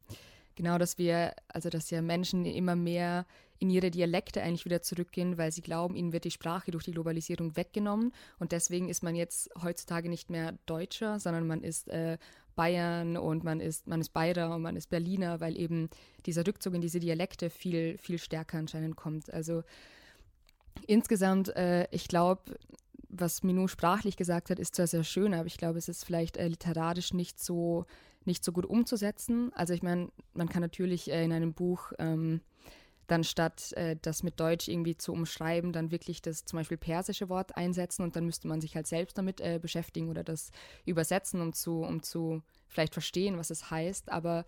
genau, 0.54 0.78
dass 0.78 0.98
wir, 0.98 1.34
also 1.48 1.70
dass 1.70 1.90
ja 1.90 2.02
Menschen 2.02 2.44
immer 2.44 2.76
mehr 2.76 3.26
in 3.58 3.70
ihre 3.70 3.92
Dialekte 3.92 4.42
eigentlich 4.42 4.64
wieder 4.64 4.82
zurückgehen, 4.82 5.38
weil 5.38 5.52
sie 5.52 5.62
glauben, 5.62 5.94
ihnen 5.94 6.12
wird 6.12 6.24
die 6.24 6.32
Sprache 6.32 6.72
durch 6.72 6.84
die 6.84 6.90
Globalisierung 6.90 7.56
weggenommen. 7.56 8.12
Und 8.40 8.50
deswegen 8.50 8.88
ist 8.88 9.04
man 9.04 9.14
jetzt 9.14 9.50
heutzutage 9.62 10.08
nicht 10.08 10.30
mehr 10.30 10.58
Deutscher, 10.66 11.20
sondern 11.20 11.46
man 11.46 11.62
ist 11.62 11.88
äh, 11.88 12.18
Bayern 12.56 13.16
und 13.16 13.44
man 13.44 13.60
ist, 13.60 13.86
man 13.86 14.00
ist 14.00 14.12
Bayer 14.12 14.52
und 14.52 14.62
man 14.62 14.74
ist 14.74 14.90
Berliner, 14.90 15.40
weil 15.40 15.56
eben 15.56 15.88
dieser 16.26 16.44
Rückzug 16.44 16.74
in 16.74 16.80
diese 16.80 16.98
Dialekte 16.98 17.50
viel, 17.50 17.96
viel 17.98 18.18
stärker 18.18 18.58
anscheinend 18.58 18.96
kommt. 18.96 19.32
Also 19.32 19.62
insgesamt, 20.88 21.54
äh, 21.54 21.86
ich 21.92 22.08
glaube, 22.08 22.42
was 23.12 23.42
Minou 23.42 23.68
sprachlich 23.68 24.16
gesagt 24.16 24.50
hat, 24.50 24.58
ist 24.58 24.74
zwar 24.74 24.86
sehr 24.86 25.04
schön, 25.04 25.34
aber 25.34 25.46
ich 25.46 25.58
glaube, 25.58 25.78
es 25.78 25.88
ist 25.88 26.04
vielleicht 26.04 26.38
äh, 26.38 26.48
literarisch 26.48 27.12
nicht 27.12 27.40
so, 27.40 27.84
nicht 28.24 28.42
so 28.42 28.52
gut 28.52 28.66
umzusetzen. 28.66 29.52
Also 29.54 29.74
ich 29.74 29.82
meine, 29.82 30.10
man 30.32 30.48
kann 30.48 30.62
natürlich 30.62 31.10
äh, 31.10 31.22
in 31.22 31.32
einem 31.32 31.52
Buch 31.52 31.92
ähm, 31.98 32.40
dann 33.06 33.22
statt 33.22 33.72
äh, 33.74 33.96
das 34.00 34.22
mit 34.22 34.40
Deutsch 34.40 34.68
irgendwie 34.68 34.96
zu 34.96 35.12
umschreiben, 35.12 35.72
dann 35.72 35.90
wirklich 35.90 36.22
das 36.22 36.46
zum 36.46 36.58
Beispiel 36.58 36.78
persische 36.78 37.28
Wort 37.28 37.56
einsetzen 37.56 38.02
und 38.02 38.16
dann 38.16 38.24
müsste 38.24 38.48
man 38.48 38.62
sich 38.62 38.74
halt 38.74 38.86
selbst 38.86 39.18
damit 39.18 39.40
äh, 39.40 39.58
beschäftigen 39.60 40.08
oder 40.08 40.24
das 40.24 40.50
übersetzen, 40.86 41.42
um 41.42 41.52
zu, 41.52 41.82
um 41.82 42.02
zu 42.02 42.42
vielleicht 42.68 42.94
verstehen, 42.94 43.36
was 43.36 43.50
es 43.50 43.70
heißt. 43.70 44.10
Aber 44.10 44.46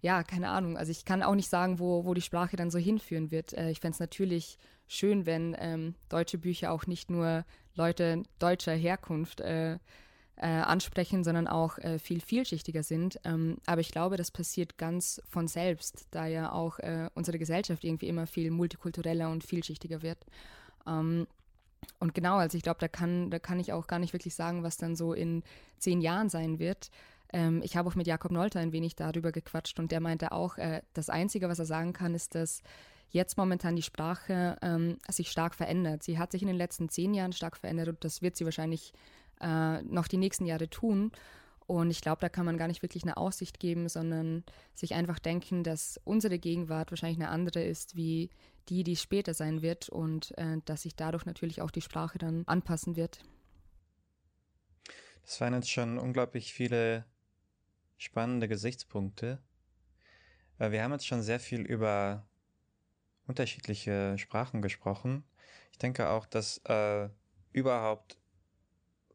ja, 0.00 0.24
keine 0.24 0.48
Ahnung. 0.48 0.76
Also 0.76 0.90
ich 0.90 1.04
kann 1.04 1.22
auch 1.22 1.36
nicht 1.36 1.48
sagen, 1.48 1.78
wo, 1.78 2.04
wo 2.04 2.12
die 2.12 2.20
Sprache 2.20 2.56
dann 2.56 2.70
so 2.70 2.78
hinführen 2.78 3.30
wird. 3.30 3.52
Äh, 3.52 3.70
ich 3.70 3.78
fände 3.80 3.94
es 3.94 4.00
natürlich 4.00 4.58
schön, 4.86 5.26
wenn 5.26 5.56
ähm, 5.58 5.94
deutsche 6.08 6.38
Bücher 6.38 6.72
auch 6.72 6.86
nicht 6.86 7.10
nur 7.10 7.44
Leute 7.74 8.22
deutscher 8.38 8.74
Herkunft 8.74 9.40
äh, 9.40 9.78
äh, 10.36 10.46
ansprechen, 10.46 11.22
sondern 11.22 11.46
auch 11.46 11.78
äh, 11.78 11.98
viel 11.98 12.20
vielschichtiger 12.20 12.82
sind. 12.82 13.20
Ähm, 13.24 13.58
aber 13.66 13.80
ich 13.80 13.90
glaube, 13.90 14.16
das 14.16 14.30
passiert 14.30 14.78
ganz 14.78 15.22
von 15.28 15.46
selbst, 15.48 16.06
da 16.10 16.26
ja 16.26 16.52
auch 16.52 16.78
äh, 16.80 17.08
unsere 17.14 17.38
Gesellschaft 17.38 17.84
irgendwie 17.84 18.08
immer 18.08 18.26
viel 18.26 18.50
multikultureller 18.50 19.30
und 19.30 19.44
vielschichtiger 19.44 20.02
wird. 20.02 20.18
Ähm, 20.86 21.26
und 22.00 22.14
genau, 22.14 22.36
also 22.36 22.56
ich 22.56 22.62
glaube, 22.62 22.80
da 22.80 22.88
kann, 22.88 23.30
da 23.30 23.38
kann 23.38 23.60
ich 23.60 23.72
auch 23.72 23.86
gar 23.86 23.98
nicht 23.98 24.12
wirklich 24.12 24.34
sagen, 24.34 24.62
was 24.62 24.76
dann 24.76 24.96
so 24.96 25.12
in 25.12 25.42
zehn 25.78 26.00
Jahren 26.00 26.28
sein 26.28 26.58
wird. 26.58 26.90
Ähm, 27.32 27.60
ich 27.62 27.76
habe 27.76 27.88
auch 27.88 27.94
mit 27.94 28.06
Jakob 28.06 28.32
Nolter 28.32 28.60
ein 28.60 28.72
wenig 28.72 28.96
darüber 28.96 29.32
gequatscht 29.32 29.78
und 29.78 29.92
der 29.92 30.00
meinte 30.00 30.32
auch, 30.32 30.58
äh, 30.58 30.82
das 30.94 31.10
Einzige, 31.10 31.48
was 31.48 31.58
er 31.58 31.66
sagen 31.66 31.92
kann, 31.92 32.14
ist, 32.14 32.34
dass 32.34 32.62
jetzt 33.10 33.36
momentan 33.36 33.76
die 33.76 33.82
Sprache 33.82 34.56
ähm, 34.62 34.98
sich 35.08 35.30
stark 35.30 35.54
verändert. 35.54 36.02
Sie 36.02 36.18
hat 36.18 36.32
sich 36.32 36.42
in 36.42 36.48
den 36.48 36.56
letzten 36.56 36.88
zehn 36.88 37.14
Jahren 37.14 37.32
stark 37.32 37.56
verändert 37.56 37.88
und 37.88 38.04
das 38.04 38.22
wird 38.22 38.36
sie 38.36 38.44
wahrscheinlich 38.44 38.92
äh, 39.40 39.82
noch 39.82 40.08
die 40.08 40.16
nächsten 40.16 40.46
Jahre 40.46 40.68
tun. 40.68 41.12
Und 41.66 41.90
ich 41.90 42.02
glaube, 42.02 42.20
da 42.20 42.28
kann 42.28 42.44
man 42.44 42.58
gar 42.58 42.68
nicht 42.68 42.82
wirklich 42.82 43.04
eine 43.04 43.16
Aussicht 43.16 43.58
geben, 43.58 43.88
sondern 43.88 44.44
sich 44.74 44.94
einfach 44.94 45.18
denken, 45.18 45.64
dass 45.64 45.98
unsere 46.04 46.38
Gegenwart 46.38 46.90
wahrscheinlich 46.90 47.18
eine 47.18 47.30
andere 47.30 47.62
ist, 47.62 47.96
wie 47.96 48.28
die, 48.68 48.84
die 48.84 48.96
später 48.96 49.32
sein 49.32 49.62
wird 49.62 49.88
und 49.88 50.36
äh, 50.36 50.58
dass 50.64 50.82
sich 50.82 50.94
dadurch 50.94 51.24
natürlich 51.24 51.62
auch 51.62 51.70
die 51.70 51.80
Sprache 51.80 52.18
dann 52.18 52.44
anpassen 52.46 52.96
wird. 52.96 53.20
Das 55.22 55.40
waren 55.40 55.54
jetzt 55.54 55.70
schon 55.70 55.98
unglaublich 55.98 56.52
viele 56.52 57.06
spannende 57.96 58.46
Gesichtspunkte. 58.46 59.42
Äh, 60.58 60.70
wir 60.70 60.82
haben 60.82 60.92
jetzt 60.92 61.06
schon 61.06 61.22
sehr 61.22 61.40
viel 61.40 61.62
über 61.62 62.26
unterschiedliche 63.26 64.16
Sprachen 64.18 64.62
gesprochen. 64.62 65.24
Ich 65.72 65.78
denke 65.78 66.08
auch, 66.10 66.26
dass 66.26 66.58
äh, 66.66 67.08
überhaupt 67.52 68.18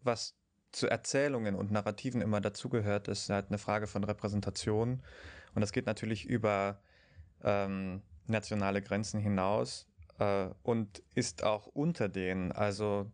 was 0.03 0.35
zu 0.71 0.87
Erzählungen 0.87 1.55
und 1.55 1.71
Narrativen 1.71 2.21
immer 2.21 2.41
dazugehört, 2.41 3.07
ist 3.07 3.29
halt 3.29 3.47
eine 3.49 3.57
Frage 3.57 3.87
von 3.87 4.03
Repräsentation. 4.03 5.01
Und 5.55 5.61
das 5.61 5.71
geht 5.71 5.85
natürlich 5.85 6.25
über 6.25 6.79
ähm, 7.43 8.01
nationale 8.27 8.81
Grenzen 8.81 9.19
hinaus 9.19 9.87
äh, 10.19 10.49
und 10.63 11.01
ist 11.15 11.43
auch 11.43 11.67
unter 11.67 12.07
denen, 12.07 12.51
also 12.51 13.11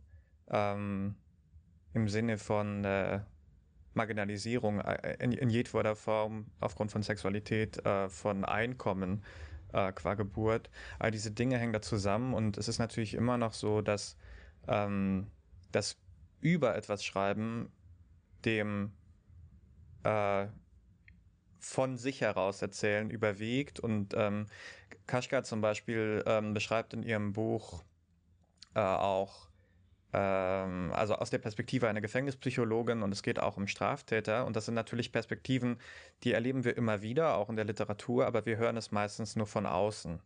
ähm, 0.49 1.15
im 1.93 2.09
Sinne 2.09 2.37
von 2.37 2.83
äh, 2.83 3.21
Marginalisierung 3.93 4.81
äh, 4.81 5.15
in, 5.19 5.31
in 5.31 5.49
jedweder 5.49 5.95
Form 5.95 6.47
aufgrund 6.59 6.91
von 6.91 7.01
Sexualität, 7.03 7.83
äh, 7.85 8.09
von 8.09 8.43
Einkommen 8.43 9.23
äh, 9.75 9.91
qua 9.91 10.13
Geburt. 10.13 10.69
All 10.99 11.11
diese 11.11 11.31
Dinge 11.31 11.57
hängen 11.57 11.73
da 11.73 11.81
zusammen 11.81 12.33
und 12.33 12.57
es 12.57 12.67
ist 12.67 12.79
natürlich 12.79 13.13
immer 13.13 13.37
noch 13.37 13.53
so, 13.53 13.81
dass 13.81 14.17
ähm, 14.67 15.27
das 15.71 15.97
über 16.41 16.75
etwas 16.75 17.03
schreiben, 17.03 17.71
dem 18.45 18.93
äh, 20.03 20.47
von 21.59 21.97
sich 21.97 22.21
heraus 22.21 22.61
erzählen 22.61 23.09
überwiegt. 23.09 23.79
Und 23.79 24.13
ähm, 24.15 24.47
Kaschka 25.07 25.43
zum 25.43 25.61
Beispiel 25.61 26.23
ähm, 26.25 26.53
beschreibt 26.53 26.93
in 26.93 27.03
ihrem 27.03 27.33
Buch 27.33 27.83
äh, 28.75 28.79
auch, 28.79 29.49
ähm, 30.15 30.91
also 30.93 31.15
aus 31.15 31.29
der 31.29 31.39
Perspektive 31.39 31.89
einer 31.89 31.99
Gefängnispsychologin 31.99 33.03
und 33.03 33.11
es 33.11 33.21
geht 33.21 33.39
auch 33.39 33.57
um 33.57 33.67
Straftäter. 33.67 34.45
Und 34.45 34.55
das 34.55 34.65
sind 34.65 34.73
natürlich 34.73 35.11
Perspektiven, 35.11 35.77
die 36.23 36.31
erleben 36.31 36.63
wir 36.63 36.77
immer 36.77 37.01
wieder, 37.01 37.35
auch 37.35 37.49
in 37.49 37.57
der 37.57 37.65
Literatur, 37.65 38.25
aber 38.25 38.45
wir 38.45 38.57
hören 38.57 38.77
es 38.77 38.91
meistens 38.91 39.35
nur 39.35 39.45
von 39.45 39.65
außen 39.65 40.21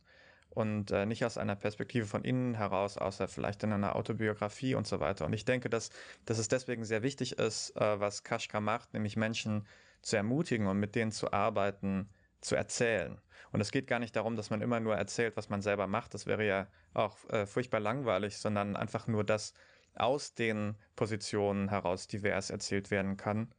und 0.52 0.92
äh, 0.92 1.06
nicht 1.06 1.26
aus 1.26 1.38
einer 1.38 1.56
Perspektive 1.56 2.06
von 2.06 2.24
innen 2.24 2.54
heraus, 2.56 2.98
außer 2.98 3.28
vielleicht 3.28 3.64
in 3.64 3.74
einer 3.74 3.96
Autobiografie 3.96 4.76
und 4.76 4.86
so 4.86 5.00
weiter. 5.00 5.26
Und 5.26 5.34
ich 5.34 5.46
denke, 5.46 5.70
dass, 5.70 5.90
dass 6.26 6.38
es 6.38 6.48
deswegen 6.48 6.86
sehr 6.86 7.02
wichtig 7.02 7.40
ist, 7.40 7.76
äh, 7.76 8.00
was 8.00 8.24
Kaschka 8.24 8.60
macht, 8.60 8.94
nämlich 8.94 9.18
Menschen 9.18 9.68
zu 10.02 10.18
ermutigen 10.18 10.68
und 10.68 10.80
mit 10.80 10.96
denen 10.96 11.12
zu 11.12 11.34
arbeiten, 11.34 12.10
zu 12.42 12.56
erzählen. 12.56 13.20
Und 13.52 13.62
es 13.62 13.72
geht 13.72 13.88
gar 13.88 14.00
nicht 14.00 14.16
darum, 14.16 14.36
dass 14.36 14.50
man 14.50 14.62
immer 14.62 14.80
nur 14.80 14.96
erzählt, 14.96 15.36
was 15.36 15.50
man 15.50 15.62
selber 15.62 15.88
macht. 15.88 16.14
Das 16.14 16.28
wäre 16.28 16.46
ja 16.46 16.68
auch 16.94 17.18
äh, 17.30 17.46
furchtbar 17.46 17.80
langweilig, 17.80 18.38
sondern 18.38 18.76
einfach 18.76 19.08
nur, 19.08 19.24
dass 19.24 19.54
aus 19.96 20.34
den 20.34 20.76
Positionen 20.96 21.70
heraus 21.70 22.08
divers 22.08 22.50
erzählt 22.50 22.92
werden 22.92 23.18
kann. 23.18 23.50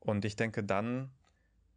Und 0.00 0.24
ich 0.24 0.36
denke, 0.36 0.64
dann 0.64 1.10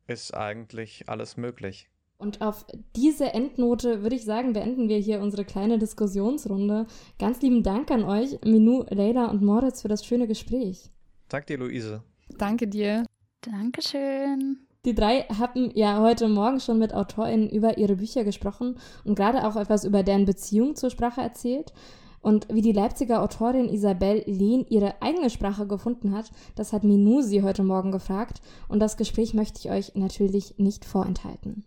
ist 0.08 0.34
eigentlich 0.34 1.10
alles 1.10 1.38
möglich. 1.38 1.90
Und 2.18 2.42
auf 2.42 2.66
diese 2.96 3.34
Endnote 3.34 4.04
würde 4.04 4.16
ich 4.16 4.26
sagen, 4.26 4.54
beenden 4.54 4.90
wir 4.90 5.00
hier 5.00 5.22
unsere 5.22 5.44
kleine 5.44 5.80
Diskussionsrunde. 5.80 6.86
Ganz 7.18 7.42
lieben 7.42 7.64
Dank 7.64 7.90
an 7.90 8.04
euch, 8.04 8.40
Minou, 8.46 8.86
Leila 8.90 9.26
und 9.26 9.42
Moritz, 9.42 9.82
für 9.82 9.88
das 9.88 10.06
schöne 10.06 10.28
Gespräch. 10.28 10.92
Danke 11.30 11.48
dir, 11.48 11.58
Luise. 11.58 12.04
Danke 12.38 12.68
dir. 12.68 13.06
Dankeschön. 13.42 14.68
Die 14.86 14.94
drei 14.94 15.22
hatten 15.24 15.72
ja 15.74 16.00
heute 16.00 16.28
Morgen 16.28 16.60
schon 16.60 16.78
mit 16.78 16.94
AutorInnen 16.94 17.50
über 17.50 17.78
ihre 17.78 17.96
Bücher 17.96 18.24
gesprochen 18.24 18.80
und 19.04 19.16
gerade 19.16 19.48
auch 19.48 19.56
etwas 19.56 19.84
über 19.84 20.04
deren 20.04 20.26
Beziehung 20.26 20.76
zur 20.76 20.92
Sprache 20.92 21.22
erzählt. 21.22 21.74
Und 22.22 22.48
wie 22.50 22.62
die 22.62 22.72
Leipziger 22.72 23.22
Autorin 23.22 23.68
Isabel 23.68 24.24
Lehn 24.28 24.66
ihre 24.70 25.02
eigene 25.02 25.30
Sprache 25.30 25.66
gefunden 25.66 26.16
hat, 26.16 26.32
das 26.56 26.72
hat 26.72 26.84
Minou 26.84 27.22
sie 27.22 27.42
heute 27.42 27.64
Morgen 27.64 27.92
gefragt. 27.92 28.42
Und 28.68 28.80
das 28.80 28.96
Gespräch 28.96 29.34
möchte 29.34 29.60
ich 29.60 29.72
euch 29.72 29.96
natürlich 29.96 30.56
nicht 30.58 30.86
vorenthalten. 30.86 31.66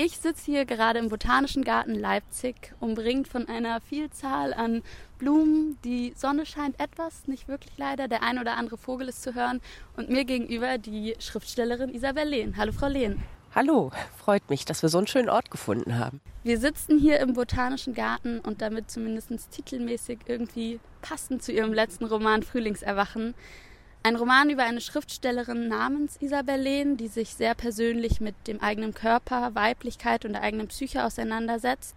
Ich 0.00 0.18
sitze 0.18 0.44
hier 0.52 0.64
gerade 0.64 1.00
im 1.00 1.08
Botanischen 1.08 1.64
Garten 1.64 1.94
Leipzig, 1.94 2.72
umringt 2.78 3.26
von 3.26 3.48
einer 3.48 3.80
Vielzahl 3.80 4.54
an 4.54 4.82
Blumen. 5.18 5.76
Die 5.82 6.12
Sonne 6.14 6.46
scheint 6.46 6.78
etwas, 6.78 7.26
nicht 7.26 7.48
wirklich 7.48 7.72
leider. 7.78 8.06
Der 8.06 8.22
ein 8.22 8.38
oder 8.38 8.56
andere 8.56 8.78
Vogel 8.78 9.08
ist 9.08 9.22
zu 9.22 9.34
hören. 9.34 9.60
Und 9.96 10.08
mir 10.08 10.24
gegenüber 10.24 10.78
die 10.78 11.16
Schriftstellerin 11.18 11.92
Isabel 11.92 12.28
Lehn. 12.28 12.56
Hallo, 12.56 12.70
Frau 12.70 12.86
Lehn. 12.86 13.20
Hallo, 13.58 13.90
freut 14.16 14.48
mich, 14.50 14.66
dass 14.66 14.82
wir 14.82 14.88
so 14.88 14.98
einen 14.98 15.08
schönen 15.08 15.28
Ort 15.28 15.50
gefunden 15.50 15.98
haben. 15.98 16.20
Wir 16.44 16.60
sitzen 16.60 16.96
hier 16.96 17.18
im 17.18 17.32
Botanischen 17.32 17.92
Garten 17.92 18.38
und 18.38 18.62
damit 18.62 18.88
zumindest 18.88 19.32
titelmäßig 19.50 20.20
irgendwie 20.26 20.78
passend 21.02 21.42
zu 21.42 21.50
Ihrem 21.50 21.72
letzten 21.72 22.04
Roman 22.04 22.44
Frühlingserwachen 22.44 23.34
ein 24.04 24.14
Roman 24.14 24.48
über 24.48 24.62
eine 24.62 24.80
Schriftstellerin 24.80 25.66
namens 25.66 26.18
Isabel 26.20 26.60
Lehn, 26.60 26.96
die 26.96 27.08
sich 27.08 27.30
sehr 27.30 27.56
persönlich 27.56 28.20
mit 28.20 28.36
dem 28.46 28.60
eigenen 28.60 28.94
Körper, 28.94 29.56
Weiblichkeit 29.56 30.24
und 30.24 30.34
der 30.34 30.42
eigenen 30.42 30.68
Psyche 30.68 31.04
auseinandersetzt. 31.04 31.96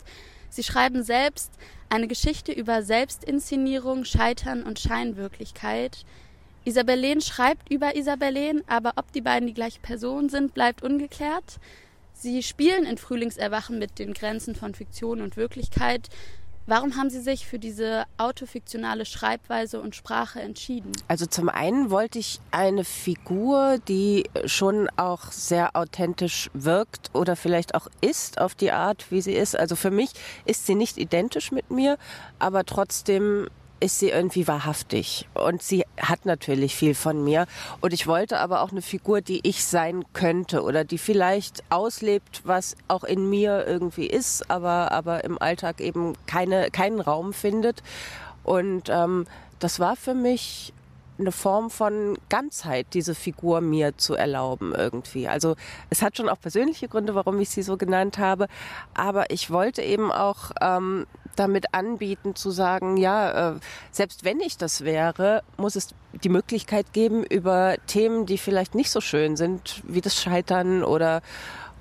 Sie 0.50 0.64
schreiben 0.64 1.04
selbst 1.04 1.52
eine 1.90 2.08
Geschichte 2.08 2.54
über 2.54 2.82
Selbstinszenierung, 2.82 4.04
Scheitern 4.06 4.64
und 4.64 4.80
Scheinwirklichkeit. 4.80 6.06
Isabellen 6.64 7.22
schreibt 7.22 7.72
über 7.72 7.96
Isabellen, 7.96 8.64
aber 8.68 8.94
ob 8.96 9.12
die 9.12 9.22
beiden 9.22 9.48
die 9.48 9.54
gleiche 9.54 9.80
Person 9.80 10.30
sind, 10.30 10.54
bleibt 10.54 10.84
ungeklärt. 10.84 11.60
Sie 12.14 12.44
spielen 12.44 12.86
in 12.86 12.98
Frühlingserwachen 12.98 13.80
mit 13.80 13.98
den 13.98 14.14
Grenzen 14.14 14.54
von 14.56 14.76
Fiktion 14.76 15.22
und 15.22 15.38
Wirklichkeit. 15.38 16.10
Warum 16.68 16.96
haben 16.96 17.10
Sie 17.10 17.20
sich 17.20 17.48
für 17.48 17.58
diese 17.58 18.04
autofiktionale 18.18 19.06
Schreibweise 19.06 19.82
und 19.82 19.96
Sprache 19.96 20.40
entschieden? 20.40 20.92
Also 21.08 21.26
zum 21.26 21.50
einen 21.50 21.90
wollte 21.90 22.20
ich 22.20 22.40
eine 22.52 22.84
Figur, 22.84 23.80
die 23.88 24.30
schon 24.46 24.88
auch 24.96 25.32
sehr 25.32 25.76
authentisch 25.76 26.52
wirkt 26.54 27.10
oder 27.14 27.36
vielleicht 27.36 27.74
auch 27.74 27.88
ist 28.02 28.40
auf 28.40 28.54
die 28.54 28.72
Art, 28.72 29.08
wie 29.10 29.22
sie 29.22 29.34
ist. 29.34 29.58
Also 29.58 29.76
für 29.76 29.90
mich 29.90 30.12
ist 30.46 30.68
sie 30.68 30.76
nicht 30.76 30.98
identisch 30.98 31.52
mit 31.52 31.72
mir, 31.72 31.98
aber 32.38 32.64
trotzdem 32.64 33.48
ist 33.82 34.00
sie 34.00 34.10
irgendwie 34.10 34.48
wahrhaftig. 34.48 35.28
Und 35.34 35.62
sie 35.62 35.84
hat 36.00 36.26
natürlich 36.26 36.76
viel 36.76 36.96
von 36.96 37.24
mir. 37.24 37.48
Und 37.82 37.94
ich 37.94 38.08
wollte 38.08 38.40
aber 38.40 38.62
auch 38.62 38.72
eine 38.72 38.82
Figur, 38.82 39.22
die 39.22 39.42
ich 39.44 39.66
sein 39.66 40.06
könnte 40.14 40.64
oder 40.64 40.84
die 40.86 40.98
vielleicht 40.98 41.64
auslebt, 41.70 42.42
was 42.46 42.76
auch 42.88 43.04
in 43.04 43.30
mir 43.30 43.66
irgendwie 43.68 44.08
ist, 44.08 44.50
aber 44.50 44.92
aber 44.92 45.24
im 45.24 45.42
Alltag 45.42 45.82
eben 45.82 46.14
keine 46.28 46.70
keinen 46.72 47.02
Raum 47.02 47.34
findet. 47.34 47.84
Und 48.44 48.90
ähm, 48.90 49.26
das 49.60 49.80
war 49.80 49.96
für 49.96 50.14
mich 50.14 50.74
eine 51.22 51.32
Form 51.32 51.70
von 51.70 52.18
Ganzheit, 52.30 52.88
diese 52.94 53.16
Figur 53.16 53.62
mir 53.62 53.98
zu 53.98 54.16
erlauben 54.16 54.74
irgendwie. 54.76 55.28
Also 55.28 55.56
es 55.90 56.02
hat 56.02 56.18
schon 56.18 56.30
auch 56.30 56.40
persönliche 56.40 56.88
Gründe, 56.88 57.16
warum 57.16 57.40
ich 57.40 57.50
sie 57.50 57.62
so 57.62 57.78
genannt 57.78 58.18
habe, 58.18 58.48
aber 58.94 59.30
ich 59.30 59.52
wollte 59.52 59.82
eben 59.82 60.12
auch 60.12 60.52
ähm, 60.62 61.06
damit 61.36 61.74
anbieten 61.74 62.36
zu 62.36 62.52
sagen, 62.52 62.98
ja, 62.98 63.52
äh, 63.52 63.60
selbst 63.92 64.24
wenn 64.24 64.40
ich 64.40 64.58
das 64.58 64.82
wäre, 64.84 65.44
muss 65.58 65.76
es 65.76 65.90
die 66.24 66.30
Möglichkeit 66.30 66.94
geben, 66.94 67.24
über 67.24 67.76
Themen, 67.88 68.26
die 68.26 68.38
vielleicht 68.38 68.76
nicht 68.76 68.92
so 68.92 69.02
schön 69.02 69.38
sind, 69.38 69.82
wie 69.86 70.02
das 70.02 70.22
Scheitern 70.22 70.84
oder 70.84 71.22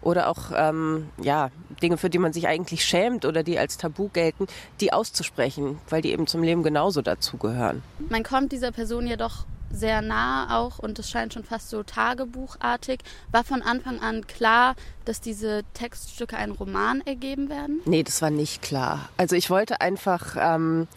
oder 0.02 0.28
auch 0.28 0.50
ähm, 0.54 1.10
ja 1.20 1.50
Dinge, 1.82 1.98
für 1.98 2.10
die 2.10 2.18
man 2.18 2.32
sich 2.32 2.48
eigentlich 2.48 2.84
schämt 2.84 3.24
oder 3.24 3.42
die 3.42 3.58
als 3.58 3.76
Tabu 3.76 4.08
gelten, 4.08 4.46
die 4.80 4.92
auszusprechen, 4.92 5.78
weil 5.88 6.02
die 6.02 6.12
eben 6.12 6.26
zum 6.26 6.42
Leben 6.42 6.62
genauso 6.62 7.02
dazugehören. 7.02 7.82
Man 8.08 8.22
kommt 8.22 8.52
dieser 8.52 8.72
Person 8.72 9.06
ja 9.06 9.16
doch 9.16 9.44
sehr 9.70 10.02
nah 10.02 10.58
auch 10.58 10.78
und 10.78 10.98
es 10.98 11.10
scheint 11.10 11.32
schon 11.34 11.44
fast 11.44 11.70
so 11.70 11.82
tagebuchartig. 11.82 13.00
War 13.30 13.44
von 13.44 13.62
Anfang 13.62 14.00
an 14.00 14.26
klar, 14.26 14.74
dass 15.04 15.20
diese 15.20 15.62
Textstücke 15.74 16.36
einen 16.36 16.52
Roman 16.52 17.00
ergeben 17.02 17.48
werden? 17.48 17.80
Nee, 17.84 18.02
das 18.02 18.22
war 18.22 18.30
nicht 18.30 18.62
klar. 18.62 19.08
Also 19.16 19.36
ich 19.36 19.50
wollte 19.50 19.80
einfach 19.80 20.36
ähm, 20.38 20.88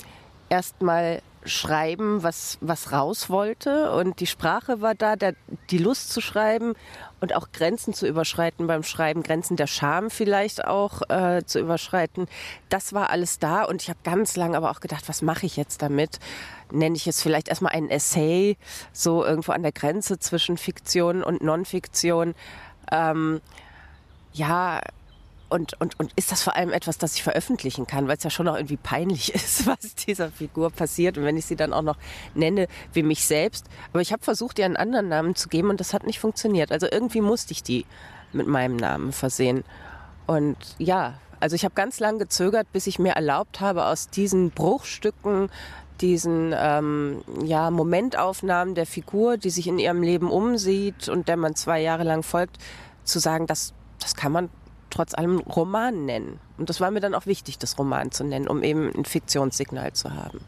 erstmal 0.50 1.22
schreiben, 1.46 2.24
was, 2.24 2.58
was 2.62 2.92
raus 2.92 3.30
wollte 3.30 3.92
und 3.92 4.20
die 4.20 4.28
Sprache 4.28 4.82
war 4.82 4.96
da, 4.96 5.16
der, 5.16 5.36
die 5.70 5.78
Lust 5.78 6.12
zu 6.12 6.22
schreiben 6.22 6.74
und 7.20 7.36
auch 7.36 7.52
Grenzen 7.52 7.94
zu 7.94 8.08
überschreiten 8.08 8.68
beim 8.68 8.84
Schreiben, 8.84 9.24
Grenzen 9.24 9.56
der 9.56 9.68
Scham 9.68 10.10
vielleicht 10.10 10.66
auch 10.66 11.02
äh, 11.10 11.44
zu 11.46 11.60
überschreiten. 11.60 12.28
Das 12.70 12.94
war 12.94 13.10
alles 13.10 13.40
da 13.40 13.64
und 13.64 13.82
ich 13.82 13.90
habe 13.90 14.00
ganz 14.04 14.36
lange 14.36 14.58
aber 14.58 14.72
auch 14.72 14.80
gedacht, 14.80 15.08
was 15.08 15.22
mache 15.22 15.46
ich 15.46 15.58
jetzt 15.58 15.82
damit? 15.82 16.20
Nenne 16.74 16.96
ich 16.96 17.08
es 17.08 17.22
vielleicht 17.22 17.48
erstmal 17.48 17.74
ein 17.74 17.90
Essay, 17.90 18.58
so 18.92 19.24
irgendwo 19.24 19.52
an 19.52 19.64
der 19.64 19.72
Grenze 19.72 20.20
zwischen 20.20 20.58
Fiktion 20.58 21.24
und 21.24 21.42
Non-Fiktion. 21.42 22.36
Ähm, 22.92 23.42
ja, 24.34 24.82
und, 25.54 25.80
und, 25.80 26.00
und 26.00 26.12
ist 26.16 26.32
das 26.32 26.42
vor 26.42 26.56
allem 26.56 26.72
etwas, 26.72 26.98
das 26.98 27.14
ich 27.14 27.22
veröffentlichen 27.22 27.86
kann, 27.86 28.08
weil 28.08 28.18
es 28.18 28.24
ja 28.24 28.32
schon 28.32 28.48
auch 28.48 28.56
irgendwie 28.56 28.78
peinlich 28.78 29.36
ist, 29.36 29.68
was 29.68 29.94
dieser 29.94 30.32
Figur 30.32 30.72
passiert. 30.72 31.18
Und 31.18 31.26
wenn 31.26 31.38
ich 31.38 31.46
sie 31.46 31.56
dann 31.56 31.74
auch 31.74 31.84
noch 31.84 31.98
nenne 32.34 32.68
wie 32.92 33.04
mich 33.04 33.28
selbst. 33.28 33.68
Aber 33.92 34.02
ich 34.02 34.12
habe 34.12 34.24
versucht, 34.24 34.58
ihr 34.58 34.66
einen 34.66 34.78
anderen 34.78 35.10
Namen 35.10 35.36
zu 35.36 35.50
geben 35.50 35.70
und 35.70 35.80
das 35.80 35.94
hat 35.94 36.08
nicht 36.08 36.20
funktioniert. 36.20 36.72
Also 36.72 36.88
irgendwie 36.92 37.22
musste 37.22 37.52
ich 37.52 37.62
die 37.62 37.86
mit 38.32 38.48
meinem 38.48 38.78
Namen 38.78 39.12
versehen. 39.12 39.64
Und 40.26 40.58
ja, 40.80 41.20
also 41.40 41.56
ich 41.56 41.66
habe 41.66 41.76
ganz 41.76 42.00
lange 42.00 42.20
gezögert, 42.20 42.72
bis 42.72 42.88
ich 42.88 42.98
mir 42.98 43.12
erlaubt 43.12 43.60
habe, 43.60 43.86
aus 43.86 44.10
diesen 44.10 44.50
Bruchstücken 44.50 45.50
diesen 46.02 46.54
ähm, 46.58 47.24
ja, 47.44 47.72
Momentaufnahmen 47.72 48.76
der 48.76 48.86
Figur, 48.86 49.38
die 49.38 49.50
sich 49.50 49.68
in 49.68 49.80
ihrem 49.80 50.02
Leben 50.02 50.30
umsieht 50.30 51.10
und 51.10 51.28
der 51.28 51.38
man 51.38 51.56
zwei 51.56 51.82
Jahre 51.82 52.04
lang 52.04 52.24
folgt, 52.24 52.58
zu 53.04 53.20
sagen, 53.20 53.48
das, 53.48 53.74
das 54.00 54.16
kann 54.16 54.32
man 54.32 54.50
trotz 54.90 55.14
allem 55.14 55.40
Roman 55.40 56.06
nennen. 56.06 56.40
Und 56.58 56.70
das 56.70 56.80
war 56.80 56.92
mir 56.92 57.00
dann 57.00 57.16
auch 57.16 57.26
wichtig, 57.26 57.58
das 57.58 57.78
Roman 57.78 58.12
zu 58.12 58.24
nennen, 58.24 58.48
um 58.48 58.64
eben 58.64 58.92
ein 58.96 59.06
Fiktionssignal 59.06 59.94
zu 59.94 60.14
haben. 60.14 60.40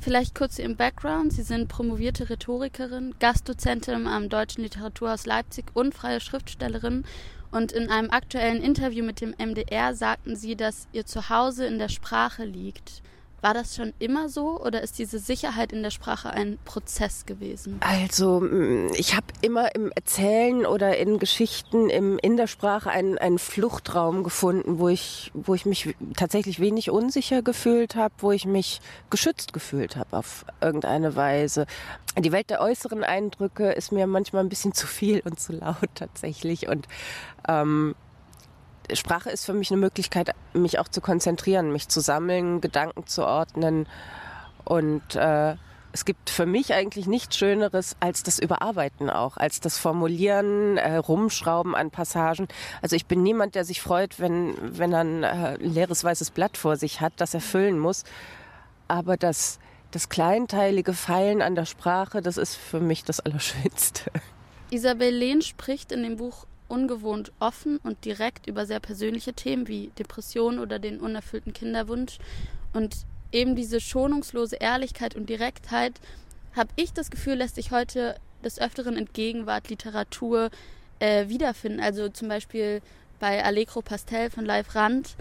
Vielleicht 0.00 0.34
kurz 0.34 0.58
Ihrem 0.58 0.76
Background. 0.76 1.32
Sie 1.32 1.42
sind 1.42 1.68
promovierte 1.68 2.30
Rhetorikerin, 2.30 3.14
Gastdozentin 3.18 4.06
am 4.06 4.28
Deutschen 4.28 4.62
Literaturhaus 4.62 5.26
Leipzig 5.26 5.66
und 5.74 5.94
freie 5.94 6.20
Schriftstellerin. 6.20 7.04
Und 7.50 7.72
in 7.72 7.90
einem 7.90 8.10
aktuellen 8.10 8.62
Interview 8.62 9.04
mit 9.04 9.20
dem 9.20 9.34
MDR 9.38 9.94
sagten 9.94 10.36
Sie, 10.36 10.54
dass 10.54 10.86
Ihr 10.92 11.06
Zuhause 11.06 11.66
in 11.66 11.78
der 11.78 11.88
Sprache 11.88 12.44
liegt. 12.44 13.02
War 13.40 13.54
das 13.54 13.76
schon 13.76 13.92
immer 14.00 14.28
so 14.28 14.60
oder 14.60 14.82
ist 14.82 14.98
diese 14.98 15.20
Sicherheit 15.20 15.72
in 15.72 15.82
der 15.82 15.90
Sprache 15.90 16.30
ein 16.30 16.58
Prozess 16.64 17.24
gewesen? 17.24 17.80
Also 17.80 18.40
mm, 18.40 18.90
ich 18.94 19.14
habe 19.14 19.26
immer 19.42 19.74
im 19.76 19.92
Erzählen 19.92 20.66
oder 20.66 20.96
in 20.96 21.20
Geschichten 21.20 21.88
im, 21.88 22.18
in 22.18 22.36
der 22.36 22.48
Sprache 22.48 22.90
einen, 22.90 23.16
einen 23.16 23.38
Fluchtraum 23.38 24.24
gefunden, 24.24 24.80
wo 24.80 24.88
ich, 24.88 25.30
wo 25.34 25.54
ich 25.54 25.66
mich 25.66 25.94
tatsächlich 26.16 26.58
wenig 26.58 26.90
unsicher 26.90 27.42
gefühlt 27.42 27.94
habe, 27.94 28.14
wo 28.18 28.32
ich 28.32 28.44
mich 28.44 28.80
geschützt 29.08 29.52
gefühlt 29.52 29.94
habe 29.96 30.16
auf 30.16 30.44
irgendeine 30.60 31.14
Weise. 31.14 31.66
Die 32.18 32.32
Welt 32.32 32.50
der 32.50 32.60
äußeren 32.60 33.04
Eindrücke 33.04 33.70
ist 33.70 33.92
mir 33.92 34.08
manchmal 34.08 34.42
ein 34.42 34.48
bisschen 34.48 34.74
zu 34.74 34.88
viel 34.88 35.20
und 35.24 35.38
zu 35.38 35.52
laut 35.52 35.76
tatsächlich 35.94 36.68
und 36.68 36.88
ähm, 37.46 37.94
Sprache 38.94 39.30
ist 39.30 39.44
für 39.44 39.54
mich 39.54 39.70
eine 39.70 39.80
Möglichkeit, 39.80 40.34
mich 40.52 40.78
auch 40.78 40.88
zu 40.88 41.00
konzentrieren, 41.00 41.72
mich 41.72 41.88
zu 41.88 42.00
sammeln, 42.00 42.60
Gedanken 42.60 43.06
zu 43.06 43.26
ordnen. 43.26 43.86
Und 44.64 45.14
äh, 45.14 45.56
es 45.92 46.04
gibt 46.04 46.30
für 46.30 46.46
mich 46.46 46.74
eigentlich 46.74 47.06
nichts 47.06 47.36
Schöneres 47.36 47.96
als 48.00 48.22
das 48.22 48.38
Überarbeiten 48.38 49.10
auch, 49.10 49.36
als 49.36 49.60
das 49.60 49.78
Formulieren, 49.78 50.76
äh, 50.76 50.96
Rumschrauben 50.96 51.74
an 51.74 51.90
Passagen. 51.90 52.48
Also 52.82 52.96
ich 52.96 53.06
bin 53.06 53.22
niemand, 53.22 53.54
der 53.54 53.64
sich 53.64 53.80
freut, 53.80 54.20
wenn, 54.20 54.54
wenn 54.60 54.92
er 54.92 55.00
ein 55.00 55.22
äh, 55.22 55.56
leeres 55.56 56.04
weißes 56.04 56.30
Blatt 56.30 56.56
vor 56.56 56.76
sich 56.76 57.00
hat, 57.00 57.14
das 57.16 57.34
er 57.34 57.40
füllen 57.40 57.78
muss. 57.78 58.04
Aber 58.86 59.16
das, 59.16 59.58
das 59.90 60.08
kleinteilige 60.08 60.92
Feilen 60.92 61.42
an 61.42 61.54
der 61.54 61.64
Sprache, 61.64 62.22
das 62.22 62.36
ist 62.36 62.54
für 62.54 62.80
mich 62.80 63.04
das 63.04 63.20
Allerschönste. 63.20 64.10
Isabel 64.70 65.14
Lehn 65.14 65.40
spricht 65.40 65.92
in 65.92 66.02
dem 66.02 66.16
Buch 66.16 66.46
ungewohnt 66.68 67.32
offen 67.40 67.78
und 67.78 68.04
direkt 68.04 68.46
über 68.46 68.66
sehr 68.66 68.80
persönliche 68.80 69.32
Themen 69.32 69.68
wie 69.68 69.90
Depression 69.98 70.58
oder 70.58 70.78
den 70.78 71.00
unerfüllten 71.00 71.52
Kinderwunsch. 71.52 72.18
Und 72.72 72.96
eben 73.32 73.56
diese 73.56 73.80
schonungslose 73.80 74.56
Ehrlichkeit 74.56 75.14
und 75.14 75.28
Direktheit, 75.28 76.00
habe 76.54 76.70
ich 76.76 76.92
das 76.92 77.10
Gefühl, 77.10 77.34
lässt 77.34 77.56
sich 77.56 77.70
heute 77.70 78.16
des 78.44 78.60
Öfteren 78.60 78.96
in 78.96 79.06
Gegenwart 79.12 79.68
Literatur 79.68 80.50
äh, 80.98 81.28
wiederfinden. 81.28 81.80
Also 81.80 82.08
zum 82.08 82.28
Beispiel 82.28 82.80
bei 83.18 83.44
Allegro 83.44 83.82
Pastel 83.82 84.30
von 84.30 84.44
Live 84.44 84.74
Rand. 84.74 85.16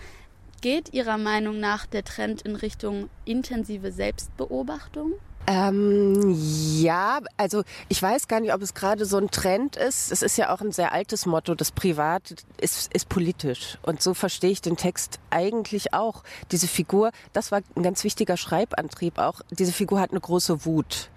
Geht 0.61 0.93
Ihrer 0.93 1.17
Meinung 1.17 1.59
nach 1.59 1.85
der 1.85 2.03
Trend 2.03 2.41
in 2.41 2.55
Richtung 2.55 3.09
intensive 3.25 3.91
Selbstbeobachtung? 3.91 5.13
Ähm, 5.49 6.35
ja, 6.81 7.19
also 7.37 7.63
ich 7.87 8.01
weiß 8.01 8.27
gar 8.27 8.41
nicht, 8.41 8.53
ob 8.53 8.61
es 8.61 8.73
gerade 8.73 9.05
so 9.05 9.17
ein 9.17 9.31
Trend 9.31 9.77
ist. 9.77 10.11
Es 10.11 10.21
ist 10.21 10.37
ja 10.37 10.53
auch 10.53 10.59
ein 10.59 10.73
sehr 10.73 10.91
altes 10.91 11.25
Motto, 11.25 11.55
das 11.55 11.71
Privat 11.71 12.43
ist, 12.59 12.93
ist 12.93 13.07
politisch. 13.07 13.77
Und 13.81 14.01
so 14.01 14.13
verstehe 14.13 14.51
ich 14.51 14.61
den 14.61 14.75
Text 14.75 15.19
eigentlich 15.29 15.93
auch. 15.93 16.23
Diese 16.51 16.67
Figur, 16.67 17.11
das 17.31 17.53
war 17.53 17.61
ein 17.77 17.83
ganz 17.83 18.03
wichtiger 18.03 18.35
Schreibantrieb 18.35 19.19
auch. 19.19 19.39
Diese 19.49 19.71
Figur 19.71 20.01
hat 20.01 20.11
eine 20.11 20.19
große 20.19 20.65
Wut, 20.65 21.09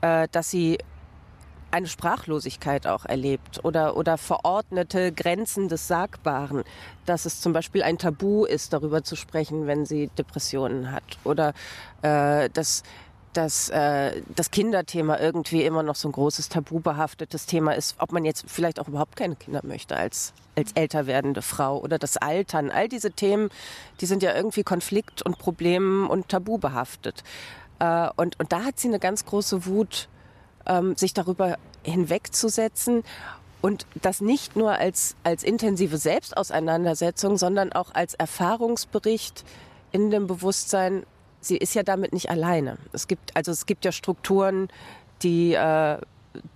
äh, 0.00 0.26
dass 0.32 0.50
sie 0.50 0.78
eine 1.70 1.86
Sprachlosigkeit 1.86 2.86
auch 2.86 3.04
erlebt 3.04 3.64
oder, 3.64 3.96
oder 3.96 4.18
verordnete 4.18 5.12
Grenzen 5.12 5.68
des 5.68 5.86
Sagbaren, 5.86 6.64
dass 7.04 7.24
es 7.24 7.40
zum 7.40 7.52
Beispiel 7.52 7.82
ein 7.82 7.98
Tabu 7.98 8.44
ist, 8.44 8.72
darüber 8.72 9.04
zu 9.04 9.14
sprechen, 9.14 9.66
wenn 9.66 9.84
sie 9.84 10.08
Depressionen 10.18 10.90
hat 10.90 11.18
oder 11.24 11.52
äh, 12.02 12.48
dass 12.50 12.82
dass 13.36 13.68
äh, 13.68 14.22
das 14.34 14.50
Kinderthema 14.50 15.18
irgendwie 15.18 15.64
immer 15.64 15.82
noch 15.82 15.96
so 15.96 16.08
ein 16.08 16.12
großes 16.12 16.48
tabubehaftetes 16.48 17.46
Thema 17.46 17.72
ist, 17.72 17.96
ob 17.98 18.12
man 18.12 18.24
jetzt 18.24 18.44
vielleicht 18.48 18.80
auch 18.80 18.88
überhaupt 18.88 19.16
keine 19.16 19.36
Kinder 19.36 19.60
möchte 19.62 19.96
als, 19.96 20.32
als 20.56 20.72
älter 20.72 21.06
werdende 21.06 21.42
Frau 21.42 21.78
oder 21.78 21.98
das 21.98 22.16
Altern. 22.16 22.70
All 22.70 22.88
diese 22.88 23.10
Themen, 23.10 23.50
die 24.00 24.06
sind 24.06 24.22
ja 24.22 24.34
irgendwie 24.34 24.62
Konflikt 24.62 25.22
und 25.22 25.38
Problem 25.38 26.08
und 26.08 26.28
tabubehaftet. 26.28 27.24
Äh, 27.78 28.08
und, 28.16 28.40
und 28.40 28.52
da 28.52 28.64
hat 28.64 28.78
sie 28.78 28.88
eine 28.88 28.98
ganz 28.98 29.26
große 29.26 29.66
Wut, 29.66 30.08
ähm, 30.66 30.96
sich 30.96 31.12
darüber 31.14 31.58
hinwegzusetzen 31.84 33.04
Und 33.62 33.86
das 34.00 34.20
nicht 34.20 34.56
nur 34.56 34.72
als, 34.72 35.16
als 35.24 35.42
intensive 35.42 35.98
Selbstauseinandersetzung, 35.98 37.36
sondern 37.36 37.72
auch 37.72 37.94
als 37.94 38.14
Erfahrungsbericht 38.14 39.44
in 39.92 40.10
dem 40.10 40.26
Bewusstsein, 40.26 41.04
sie 41.46 41.56
ist 41.56 41.74
ja 41.74 41.82
damit 41.82 42.12
nicht 42.12 42.30
alleine. 42.30 42.78
Es 42.92 43.06
gibt, 43.06 43.36
also 43.36 43.52
es 43.52 43.66
gibt 43.66 43.84
ja 43.84 43.92
Strukturen, 43.92 44.68
die 45.22 45.54
äh, 45.54 45.98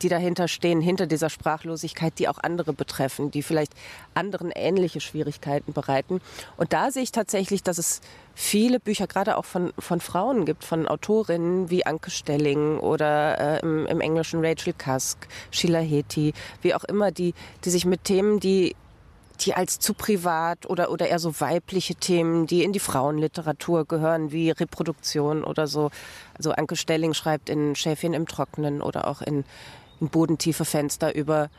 die 0.03 0.09
dahinter 0.09 0.49
stehen, 0.49 0.81
hinter 0.81 1.07
dieser 1.07 1.31
Sprachlosigkeit, 1.31 2.19
die 2.19 2.29
auch 2.29 2.39
andere 2.39 2.73
betreffen, 2.73 3.31
die 3.31 3.43
vielleicht 3.43 3.73
anderen 4.15 4.51
ähnliche 4.55 5.01
Schwierigkeiten 5.01 5.73
bereiten. 5.73 6.21
Und 6.57 6.73
da 6.73 6.91
sehe 6.91 7.03
ich 7.03 7.13
tatsächlich, 7.13 7.63
dass 7.63 7.79
es 7.79 8.01
viele 8.35 8.81
Bücher, 8.81 9.07
gerade 9.07 9.37
auch 9.37 9.45
von, 9.45 9.73
von 9.79 10.01
Frauen 10.01 10.45
gibt, 10.45 10.65
von 10.65 10.89
Autorinnen 10.89 11.71
wie 11.71 11.87
Anke 11.87 12.11
Stelling 12.11 12.79
oder 12.79 13.59
äh, 13.59 13.61
im, 13.61 13.87
im, 13.87 14.01
Englischen 14.01 14.45
Rachel 14.45 14.73
Cusk, 14.73 15.29
Sheila 15.51 15.81
Heti, 15.81 16.33
wie 16.63 16.75
auch 16.75 16.85
immer, 16.85 17.11
die, 17.11 17.35
die 17.65 17.71
sich 17.71 17.85
mit 17.85 18.05
Themen, 18.05 18.41
die 18.41 18.75
die 19.41 19.55
als 19.55 19.79
zu 19.79 19.95
privat 19.95 20.69
oder, 20.69 20.91
oder 20.91 21.09
eher 21.09 21.19
so 21.19 21.41
weibliche 21.41 21.95
Themen, 21.95 22.47
die 22.47 22.63
in 22.63 22.73
die 22.73 22.81
Frauenliteratur 22.81 23.87
gehören, 23.87 24.33
wie 24.33 24.51
Reproduktion 24.51 25.45
oder 25.45 25.67
so. 25.67 25.91
Also 26.37 26.53
Anke 26.53 26.77
Stelling 26.77 27.15
schreibt 27.15 27.49
in 27.49 27.75
Schäfchen 27.75 28.15
im 28.15 28.27
Trocknen 28.27 28.83
oder 28.83 29.09
auch 29.09 29.23
in, 29.23 29.45
in 30.01 30.09
Bodentiefe 30.09 30.65
Fenster 30.65 31.15
über 31.15 31.51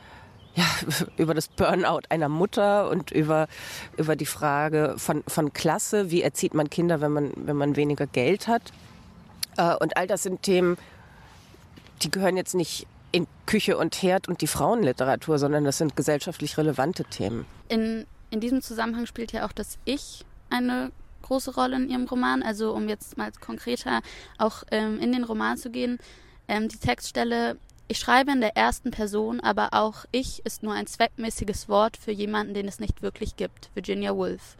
ja, 0.54 0.64
über 1.16 1.34
das 1.34 1.48
Burnout 1.48 2.02
einer 2.10 2.28
Mutter 2.28 2.90
und 2.90 3.10
über, 3.10 3.48
über 3.96 4.16
die 4.16 4.26
Frage 4.26 4.94
von, 4.98 5.24
von 5.26 5.52
Klasse, 5.52 6.10
wie 6.10 6.22
erzieht 6.22 6.54
man 6.54 6.68
Kinder, 6.68 7.00
wenn 7.00 7.12
man, 7.12 7.32
wenn 7.36 7.56
man 7.56 7.76
weniger 7.76 8.06
Geld 8.06 8.48
hat. 8.48 8.62
Äh, 9.56 9.74
und 9.76 9.96
all 9.96 10.06
das 10.06 10.22
sind 10.22 10.42
Themen, 10.42 10.76
die 12.02 12.10
gehören 12.10 12.36
jetzt 12.36 12.54
nicht 12.54 12.86
in 13.12 13.26
Küche 13.46 13.76
und 13.76 14.02
Herd 14.02 14.26
und 14.28 14.40
die 14.40 14.46
Frauenliteratur, 14.46 15.38
sondern 15.38 15.64
das 15.64 15.78
sind 15.78 15.96
gesellschaftlich 15.96 16.56
relevante 16.58 17.04
Themen. 17.04 17.46
In, 17.72 18.06
in 18.30 18.40
diesem 18.40 18.60
Zusammenhang 18.60 19.06
spielt 19.06 19.32
ja 19.32 19.46
auch 19.46 19.52
das 19.52 19.78
Ich 19.86 20.26
eine 20.50 20.92
große 21.22 21.54
Rolle 21.54 21.76
in 21.76 21.88
ihrem 21.88 22.04
Roman. 22.04 22.42
Also 22.42 22.74
um 22.74 22.86
jetzt 22.86 23.16
mal 23.16 23.32
konkreter 23.40 24.02
auch 24.36 24.64
ähm, 24.70 24.98
in 24.98 25.10
den 25.10 25.24
Roman 25.24 25.56
zu 25.56 25.70
gehen, 25.70 25.98
ähm, 26.48 26.68
die 26.68 26.76
Textstelle 26.76 27.56
ich 27.88 27.98
schreibe 27.98 28.32
in 28.32 28.40
der 28.40 28.56
ersten 28.56 28.90
Person, 28.90 29.40
aber 29.40 29.70
auch 29.72 30.04
ich 30.12 30.44
ist 30.46 30.62
nur 30.62 30.72
ein 30.72 30.86
zweckmäßiges 30.86 31.68
Wort 31.68 31.96
für 31.96 32.12
jemanden, 32.12 32.54
den 32.54 32.68
es 32.68 32.78
nicht 32.78 33.02
wirklich 33.02 33.36
gibt. 33.36 33.70
Virginia 33.74 34.14
Woolf. 34.14 34.56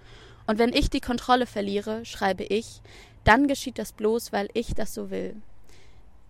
Und 0.46 0.58
wenn 0.58 0.72
ich 0.72 0.90
die 0.90 1.00
Kontrolle 1.00 1.46
verliere, 1.46 2.04
schreibe 2.04 2.44
ich, 2.44 2.82
dann 3.24 3.46
geschieht 3.46 3.78
das 3.78 3.92
bloß, 3.92 4.32
weil 4.32 4.48
ich 4.54 4.74
das 4.74 4.92
so 4.92 5.10
will. 5.10 5.36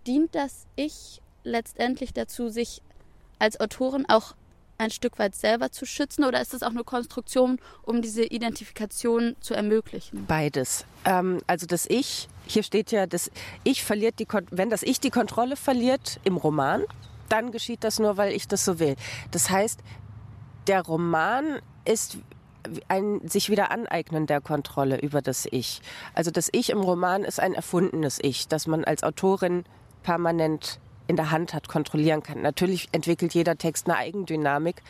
Dient 0.06 0.34
das 0.34 0.66
Ich 0.76 1.20
letztendlich 1.44 2.12
dazu, 2.12 2.48
sich 2.48 2.82
als 3.38 3.58
Autorin 3.58 4.06
auch 4.08 4.34
ein 4.82 4.90
Stück 4.90 5.18
weit 5.18 5.34
selber 5.34 5.70
zu 5.70 5.86
schützen 5.86 6.24
oder 6.24 6.40
ist 6.40 6.52
das 6.52 6.62
auch 6.62 6.70
eine 6.70 6.84
Konstruktion, 6.84 7.58
um 7.82 8.02
diese 8.02 8.24
Identifikation 8.24 9.36
zu 9.40 9.54
ermöglichen? 9.54 10.26
Beides. 10.26 10.84
Ähm, 11.04 11.40
also 11.46 11.66
das 11.66 11.86
Ich, 11.88 12.28
hier 12.46 12.62
steht 12.62 12.90
ja, 12.90 13.06
das 13.06 13.30
Ich 13.64 13.84
verliert 13.84 14.18
die, 14.18 14.26
wenn 14.50 14.70
das 14.70 14.82
Ich 14.82 15.00
die 15.00 15.10
Kontrolle 15.10 15.56
verliert 15.56 16.20
im 16.24 16.36
Roman, 16.36 16.84
dann 17.28 17.52
geschieht 17.52 17.84
das 17.84 17.98
nur, 17.98 18.16
weil 18.16 18.32
ich 18.32 18.48
das 18.48 18.64
so 18.64 18.78
will. 18.78 18.96
Das 19.30 19.48
heißt, 19.48 19.80
der 20.66 20.82
Roman 20.82 21.60
ist 21.84 22.18
ein 22.88 23.26
sich 23.26 23.50
wieder 23.50 23.70
aneignen 23.70 24.26
der 24.26 24.40
Kontrolle 24.40 25.00
über 25.00 25.22
das 25.22 25.46
Ich. 25.50 25.80
Also 26.14 26.30
das 26.30 26.48
Ich 26.52 26.70
im 26.70 26.80
Roman 26.80 27.24
ist 27.24 27.40
ein 27.40 27.54
erfundenes 27.54 28.18
Ich, 28.22 28.48
das 28.48 28.66
man 28.66 28.84
als 28.84 29.02
Autorin 29.02 29.64
permanent 30.02 30.78
in 31.06 31.16
der 31.16 31.30
Hand 31.30 31.54
hat, 31.54 31.68
kontrollieren 31.68 32.22
kann. 32.22 32.42
Natürlich 32.42 32.88
entwickelt 32.92 33.34
jeder 33.34 33.56
Text 33.56 33.88
eine 33.88 33.98
Eigendynamik, 33.98 34.82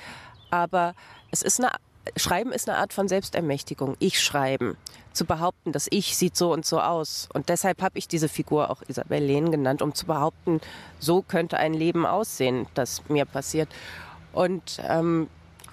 aber 0.50 0.94
es 1.30 1.42
ist 1.42 1.60
eine 1.60 1.70
Schreiben 2.16 2.52
ist 2.52 2.68
eine 2.68 2.78
Art 2.78 2.92
von 2.92 3.06
Selbstermächtigung. 3.06 3.96
Ich 4.00 4.20
schreiben. 4.20 4.76
Zu 5.12 5.24
behaupten, 5.24 5.72
das 5.72 5.86
Ich 5.90 6.16
sieht 6.16 6.36
so 6.36 6.52
und 6.52 6.66
so 6.66 6.80
aus. 6.80 7.28
Und 7.32 7.48
deshalb 7.48 7.82
habe 7.82 7.98
ich 7.98 8.08
diese 8.08 8.28
Figur 8.28 8.70
auch 8.70 8.82
Isabel 8.88 9.22
Lehn 9.22 9.52
genannt, 9.52 9.82
um 9.82 9.94
zu 9.94 10.06
behaupten, 10.06 10.60
so 10.98 11.22
könnte 11.22 11.58
ein 11.58 11.74
Leben 11.74 12.06
aussehen, 12.06 12.66
das 12.74 13.08
mir 13.08 13.24
passiert. 13.24 13.68
Und 14.32 14.80
ähm, 14.88 15.28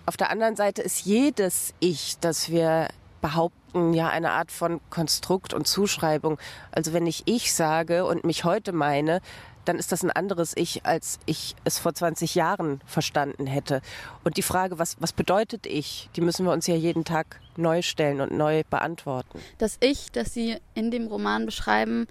auf 0.06 0.18
der 0.18 0.30
anderen 0.30 0.56
Seite 0.56 0.82
ist 0.82 1.06
jedes 1.06 1.74
Ich, 1.80 2.20
das 2.20 2.50
wir 2.50 2.90
behaupten, 3.22 3.94
ja 3.94 4.10
eine 4.10 4.32
Art 4.32 4.52
von 4.52 4.82
Konstrukt 4.90 5.54
und 5.54 5.68
Zuschreibung. 5.68 6.38
Also 6.72 6.94
wenn 6.94 7.08
ich 7.08 7.24
ich 7.26 7.54
sage 7.54 8.06
und 8.06 8.24
mich 8.24 8.44
heute 8.44 8.72
meine, 8.72 9.22
dann 9.70 9.78
ist 9.78 9.92
das 9.92 10.04
ein 10.04 10.10
anderes 10.10 10.54
Ich, 10.58 10.84
als 10.88 11.20
ich 11.28 11.56
es 11.64 11.78
vor 11.78 11.94
20 11.94 12.34
Jahren 12.34 12.82
verstanden 12.88 13.46
hätte. 13.46 13.82
Und 14.24 14.38
die 14.38 14.42
Frage, 14.42 14.80
was, 14.80 14.98
was 15.00 15.14
bedeutet 15.14 15.68
Ich, 15.68 16.10
die 16.16 16.22
müssen 16.22 16.44
wir 16.44 16.52
uns 16.52 16.66
ja 16.66 16.74
jeden 16.74 17.06
Tag 17.06 17.40
neu 17.56 17.84
stellen 17.84 18.20
und 18.20 18.32
neu 18.32 18.64
beantworten. 18.68 19.38
Das 19.60 19.78
Ich, 19.80 20.12
das 20.12 20.34
Sie 20.34 20.58
in 20.74 20.90
dem 20.90 21.06
Roman 21.06 21.46
beschreiben, 21.46 22.08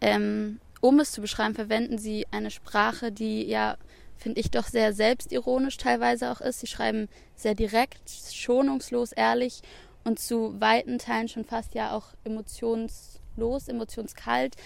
ähm, 0.00 0.58
um 0.80 1.00
es 1.00 1.12
zu 1.12 1.20
beschreiben, 1.20 1.54
verwenden 1.54 1.98
Sie 1.98 2.26
eine 2.30 2.50
Sprache, 2.50 3.12
die 3.12 3.44
ja, 3.44 3.76
finde 4.16 4.40
ich, 4.40 4.50
doch 4.50 4.64
sehr 4.64 4.94
selbstironisch 4.94 5.76
teilweise 5.76 6.32
auch 6.32 6.40
ist. 6.40 6.60
Sie 6.60 6.66
schreiben 6.66 7.10
sehr 7.36 7.54
direkt, 7.54 8.08
schonungslos, 8.08 9.12
ehrlich 9.12 9.60
und 10.02 10.18
zu 10.18 10.58
weiten 10.58 10.98
Teilen 10.98 11.28
schon 11.28 11.44
fast 11.44 11.74
ja 11.74 11.94
auch 11.94 12.06
emotionslos, 12.24 13.68
emotionskalt. 13.68 14.56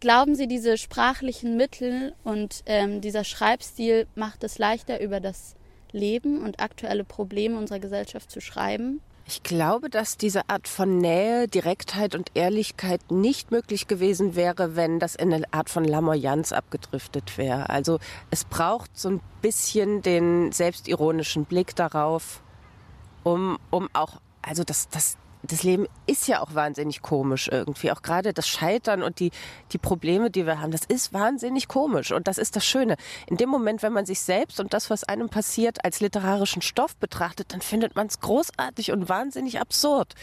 Glauben 0.00 0.34
Sie, 0.34 0.48
diese 0.48 0.76
sprachlichen 0.76 1.56
Mittel 1.56 2.14
und 2.24 2.62
ähm, 2.66 3.00
dieser 3.00 3.22
Schreibstil 3.22 4.08
macht 4.16 4.42
es 4.42 4.58
leichter, 4.58 5.00
über 5.00 5.20
das 5.20 5.54
Leben 5.92 6.42
und 6.42 6.58
aktuelle 6.58 7.04
Probleme 7.04 7.56
unserer 7.56 7.78
Gesellschaft 7.78 8.30
zu 8.30 8.40
schreiben? 8.40 9.00
Ich 9.26 9.42
glaube, 9.42 9.88
dass 9.88 10.18
diese 10.18 10.50
Art 10.50 10.68
von 10.68 10.98
Nähe, 10.98 11.48
Direktheit 11.48 12.14
und 12.14 12.32
Ehrlichkeit 12.34 13.10
nicht 13.10 13.52
möglich 13.52 13.86
gewesen 13.86 14.34
wäre, 14.34 14.76
wenn 14.76 14.98
das 14.98 15.14
in 15.14 15.32
eine 15.32 15.50
Art 15.52 15.70
von 15.70 15.84
Lamoyanz 15.84 16.52
abgedriftet 16.52 17.38
wäre. 17.38 17.70
Also 17.70 18.00
es 18.30 18.44
braucht 18.44 18.98
so 18.98 19.08
ein 19.08 19.20
bisschen 19.40 20.02
den 20.02 20.52
selbstironischen 20.52 21.46
Blick 21.46 21.74
darauf, 21.74 22.42
um, 23.22 23.58
um 23.70 23.88
auch, 23.94 24.20
also 24.42 24.64
das, 24.64 24.88
das, 24.88 25.16
das 25.46 25.62
Leben 25.62 25.86
ist 26.06 26.26
ja 26.26 26.40
auch 26.40 26.54
wahnsinnig 26.54 27.02
komisch 27.02 27.48
irgendwie. 27.48 27.92
Auch 27.92 28.02
gerade 28.02 28.32
das 28.32 28.48
Scheitern 28.48 29.02
und 29.02 29.20
die, 29.20 29.30
die 29.72 29.78
Probleme, 29.78 30.30
die 30.30 30.46
wir 30.46 30.60
haben, 30.60 30.70
das 30.70 30.84
ist 30.84 31.12
wahnsinnig 31.12 31.68
komisch. 31.68 32.12
Und 32.12 32.28
das 32.28 32.38
ist 32.38 32.56
das 32.56 32.64
Schöne. 32.64 32.96
In 33.26 33.36
dem 33.36 33.48
Moment, 33.48 33.82
wenn 33.82 33.92
man 33.92 34.06
sich 34.06 34.20
selbst 34.20 34.60
und 34.60 34.72
das, 34.72 34.90
was 34.90 35.04
einem 35.04 35.28
passiert, 35.28 35.84
als 35.84 36.00
literarischen 36.00 36.62
Stoff 36.62 36.96
betrachtet, 36.96 37.52
dann 37.52 37.60
findet 37.60 37.94
man 37.94 38.06
es 38.06 38.20
großartig 38.20 38.92
und 38.92 39.08
wahnsinnig 39.08 39.60
absurd. 39.60 40.14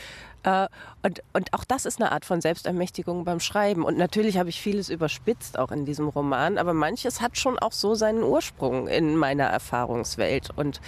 Äh, 0.44 0.68
und, 1.04 1.22
und 1.34 1.54
auch 1.54 1.64
das 1.64 1.86
ist 1.86 2.02
eine 2.02 2.12
Art 2.12 2.26
von 2.26 2.42
Selbstermächtigung 2.42 3.24
beim 3.24 3.40
Schreiben. 3.40 3.84
Und 3.84 3.98
natürlich 3.98 4.38
habe 4.38 4.50
ich 4.50 4.60
vieles 4.60 4.90
überspitzt 4.90 5.60
auch 5.60 5.72
in 5.72 5.86
diesem 5.86 6.08
Roman, 6.08 6.58
aber 6.58 6.74
manches 6.74 7.22
hat 7.22 7.38
schon 7.38 7.60
auch 7.60 7.74
so 7.74 7.94
seinen 7.96 8.24
Ursprung 8.24 8.88
in 8.88 9.16
meiner 9.16 9.46
Erfahrungswelt. 9.46 10.50
Und 10.56 10.82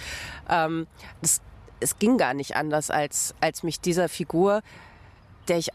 ähm, 0.48 0.86
das 1.20 1.40
es 1.84 1.98
ging 1.98 2.16
gar 2.16 2.32
nicht 2.32 2.56
anders, 2.56 2.90
als, 2.90 3.34
als 3.40 3.62
mich 3.62 3.78
dieser 3.78 4.08
Figur, 4.08 4.62
der 5.48 5.58
ich, 5.58 5.68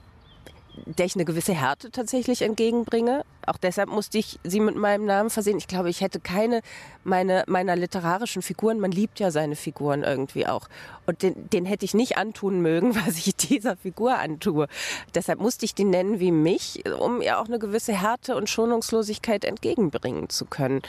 der 0.86 1.06
ich 1.06 1.16
eine 1.16 1.26
gewisse 1.26 1.54
Härte 1.54 1.92
tatsächlich 1.92 2.42
entgegenbringe. 2.42 3.24
Auch 3.46 3.58
deshalb 3.58 3.90
musste 3.90 4.18
ich 4.18 4.40
sie 4.44 4.60
mit 4.60 4.76
meinem 4.76 5.06
Namen 5.06 5.30
versehen. 5.30 5.60
Ich 5.60 5.68
glaube, 5.68 5.92
ich 5.92 6.02
hätte 6.02 6.20
keine 6.20 6.62
meine, 7.04 7.44
meiner 7.46 7.76
literarischen 7.76 8.42
Figuren, 8.42 8.80
man 8.80 8.92
liebt 8.92 9.20
ja 9.20 9.30
seine 9.30 9.56
Figuren 9.56 10.02
irgendwie 10.02 10.48
auch. 10.48 10.68
Und 11.06 11.22
den, 11.22 11.48
den 11.52 11.66
hätte 11.66 11.86
ich 11.86 11.94
nicht 11.94 12.18
antun 12.18 12.62
mögen, 12.62 12.96
was 13.06 13.18
ich 13.28 13.36
dieser 13.36 13.78
Figur 13.78 14.18
antue. 14.18 14.68
Deshalb 15.14 15.40
musste 15.40 15.66
ich 15.66 15.76
die 15.76 15.86
nennen 15.86 16.20
wie 16.20 16.32
mich, 16.32 16.84
um 17.00 17.22
ihr 17.22 17.40
auch 17.40 17.46
eine 17.46 17.60
gewisse 17.60 17.94
Härte 17.94 18.36
und 18.36 18.50
Schonungslosigkeit 18.50 19.46
entgegenbringen 19.46 20.30
zu 20.30 20.46
können. 20.46 20.82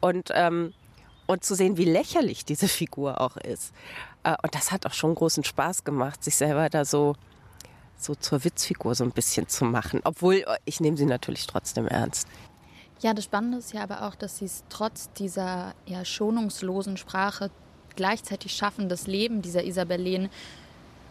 Und 0.00 0.30
ähm, 0.34 0.74
und 1.26 1.44
zu 1.44 1.54
sehen, 1.54 1.76
wie 1.76 1.84
lächerlich 1.84 2.44
diese 2.44 2.68
Figur 2.68 3.20
auch 3.20 3.36
ist. 3.36 3.72
Äh, 4.26 4.36
und 4.42 4.54
das 4.54 4.72
hat 4.72 4.84
auch 4.84 4.92
schon 4.92 5.14
großen 5.14 5.44
Spaß 5.44 5.84
gemacht, 5.84 6.22
sich 6.22 6.36
selber 6.36 6.68
da 6.68 6.84
so, 6.84 7.14
so 7.96 8.14
zur 8.14 8.44
Witzfigur 8.44 8.94
so 8.94 9.04
ein 9.04 9.12
bisschen 9.12 9.48
zu 9.48 9.64
machen. 9.64 10.00
Obwohl, 10.04 10.36
äh, 10.36 10.56
ich 10.64 10.80
nehme 10.80 10.96
sie 10.96 11.06
natürlich 11.06 11.46
trotzdem 11.46 11.86
ernst. 11.86 12.28
Ja, 13.00 13.14
das 13.14 13.24
Spannende 13.24 13.58
ist 13.58 13.72
ja 13.72 13.82
aber 13.82 14.06
auch, 14.06 14.14
dass 14.14 14.38
sie 14.38 14.46
es 14.46 14.64
trotz 14.68 15.10
dieser 15.12 15.74
ja, 15.86 16.04
schonungslosen 16.04 16.96
Sprache 16.96 17.50
gleichzeitig 17.94 18.52
schaffen, 18.54 18.88
das 18.88 19.06
Leben 19.06 19.42
dieser 19.42 19.64
Isabellin 19.64 20.28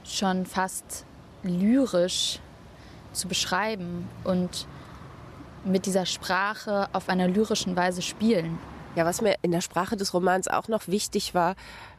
schon 0.04 0.46
fast 0.46 1.06
lyrisch 1.44 2.40
zu 3.14 3.28
beschreiben 3.28 4.08
und 4.24 4.68
mit 5.64 5.86
dieser 5.86 6.06
Sprache 6.06 6.90
auf 6.92 7.10
einer 7.10 7.28
lyrischen 7.28 7.76
Weise 7.76 8.02
spielen. 8.02 8.60
Ja, 8.96 9.06
was 9.06 9.22
mir 9.22 9.36
in 9.42 9.52
der 9.52 9.62
Sprache 9.62 9.98
des 9.98 10.14
Romans 10.14 10.48
auch 10.48 10.68
noch 10.68 10.88
wichtig 10.88 11.34
war, 11.34 11.56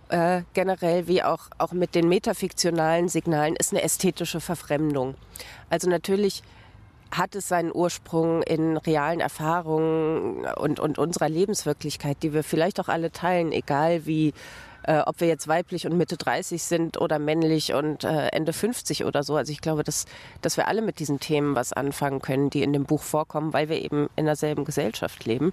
äh, 0.09 0.43
generell 0.55 1.07
wie 1.09 1.23
auch, 1.23 1.49
auch 1.59 1.73
mit 1.73 1.95
den 1.95 2.09
metafiktionalen 2.09 3.09
Signalen, 3.09 3.57
ist 3.57 3.73
eine 3.73 3.83
ästhetische 3.83 4.41
Verfremdung. 4.41 5.15
Also 5.71 5.89
natürlich 5.89 6.43
hat 7.11 7.35
es 7.35 7.49
seinen 7.49 7.73
Ursprung 7.73 8.43
in 8.43 8.77
realen 8.77 9.21
Erfahrungen 9.21 10.45
und, 10.57 10.81
und 10.81 10.99
unserer 10.99 11.29
Lebenswirklichkeit, 11.29 12.23
die 12.23 12.33
wir 12.33 12.43
vielleicht 12.43 12.81
auch 12.81 12.89
alle 12.89 13.13
teilen, 13.13 13.53
egal 13.53 14.07
wie, 14.07 14.35
äh, 14.83 15.01
ob 15.01 15.21
wir 15.21 15.29
jetzt 15.29 15.49
weiblich 15.49 15.87
und 15.87 15.97
Mitte 15.97 16.17
30 16.17 16.63
sind 16.63 17.01
oder 17.01 17.19
männlich 17.19 17.75
und 17.75 18.05
äh, 18.05 18.29
Ende 18.29 18.53
50 18.53 19.05
oder 19.05 19.23
so. 19.23 19.37
Also 19.37 19.53
ich 19.53 19.61
glaube, 19.61 19.85
dass, 19.85 20.07
dass 20.41 20.57
wir 20.57 20.69
alle 20.69 20.83
mit 20.83 20.99
diesen 20.99 21.21
Themen 21.21 21.55
was 21.55 21.73
anfangen 21.73 22.21
können, 22.21 22.51
die 22.51 22.63
in 22.63 22.73
dem 22.73 22.85
Buch 22.85 23.03
vorkommen, 23.03 23.53
weil 23.53 23.69
wir 23.69 23.81
eben 23.83 24.09
in 24.17 24.27
derselben 24.27 24.65
Gesellschaft 24.65 25.25
leben. 25.25 25.53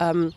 Ähm, 0.00 0.32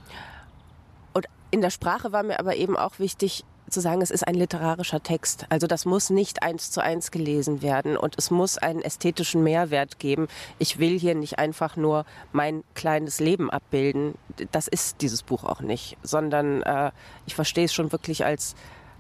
in 1.56 1.62
der 1.62 1.70
Sprache 1.70 2.12
war 2.12 2.22
mir 2.22 2.38
aber 2.38 2.58
eben 2.58 2.76
auch 2.76 3.00
wichtig, 3.00 3.46
zu 3.70 3.80
sagen, 3.80 4.02
es 4.02 4.12
ist 4.12 4.28
ein 4.28 4.36
literarischer 4.36 5.02
Text. 5.02 5.46
Also 5.48 5.68
das 5.68 5.86
muss 5.86 6.10
nicht 6.10 6.44
eins 6.44 6.70
zu 6.70 6.84
eins 6.84 7.12
gelesen 7.12 7.62
werden 7.62 7.96
und 7.96 8.16
es 8.18 8.30
muss 8.30 8.58
einen 8.58 8.82
ästhetischen 8.82 9.42
Mehrwert 9.42 9.98
geben. 9.98 10.28
Ich 10.60 10.80
will 10.80 11.00
hier 11.00 11.16
nicht 11.16 11.40
einfach 11.40 11.78
nur 11.78 12.06
mein 12.34 12.66
kleines 12.74 13.22
Leben 13.22 13.50
abbilden. 13.50 14.16
Das 14.52 14.68
ist 14.68 15.02
dieses 15.02 15.24
Buch 15.24 15.46
auch 15.46 15.62
nicht, 15.62 15.96
sondern 16.04 16.62
äh, 16.64 16.92
ich 17.26 17.36
verstehe 17.36 17.64
es 17.64 17.74
schon 17.74 17.94
wirklich 17.94 18.26
als, 18.26 18.56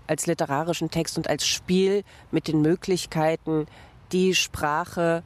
als 0.07 0.25
literarischen 0.25 0.89
Text 0.89 1.17
und 1.17 1.29
als 1.29 1.45
Spiel 1.45 2.05
mit 2.31 2.47
den 2.47 2.61
Möglichkeiten, 2.61 3.67
die 4.13 4.33
Sprache 4.33 5.23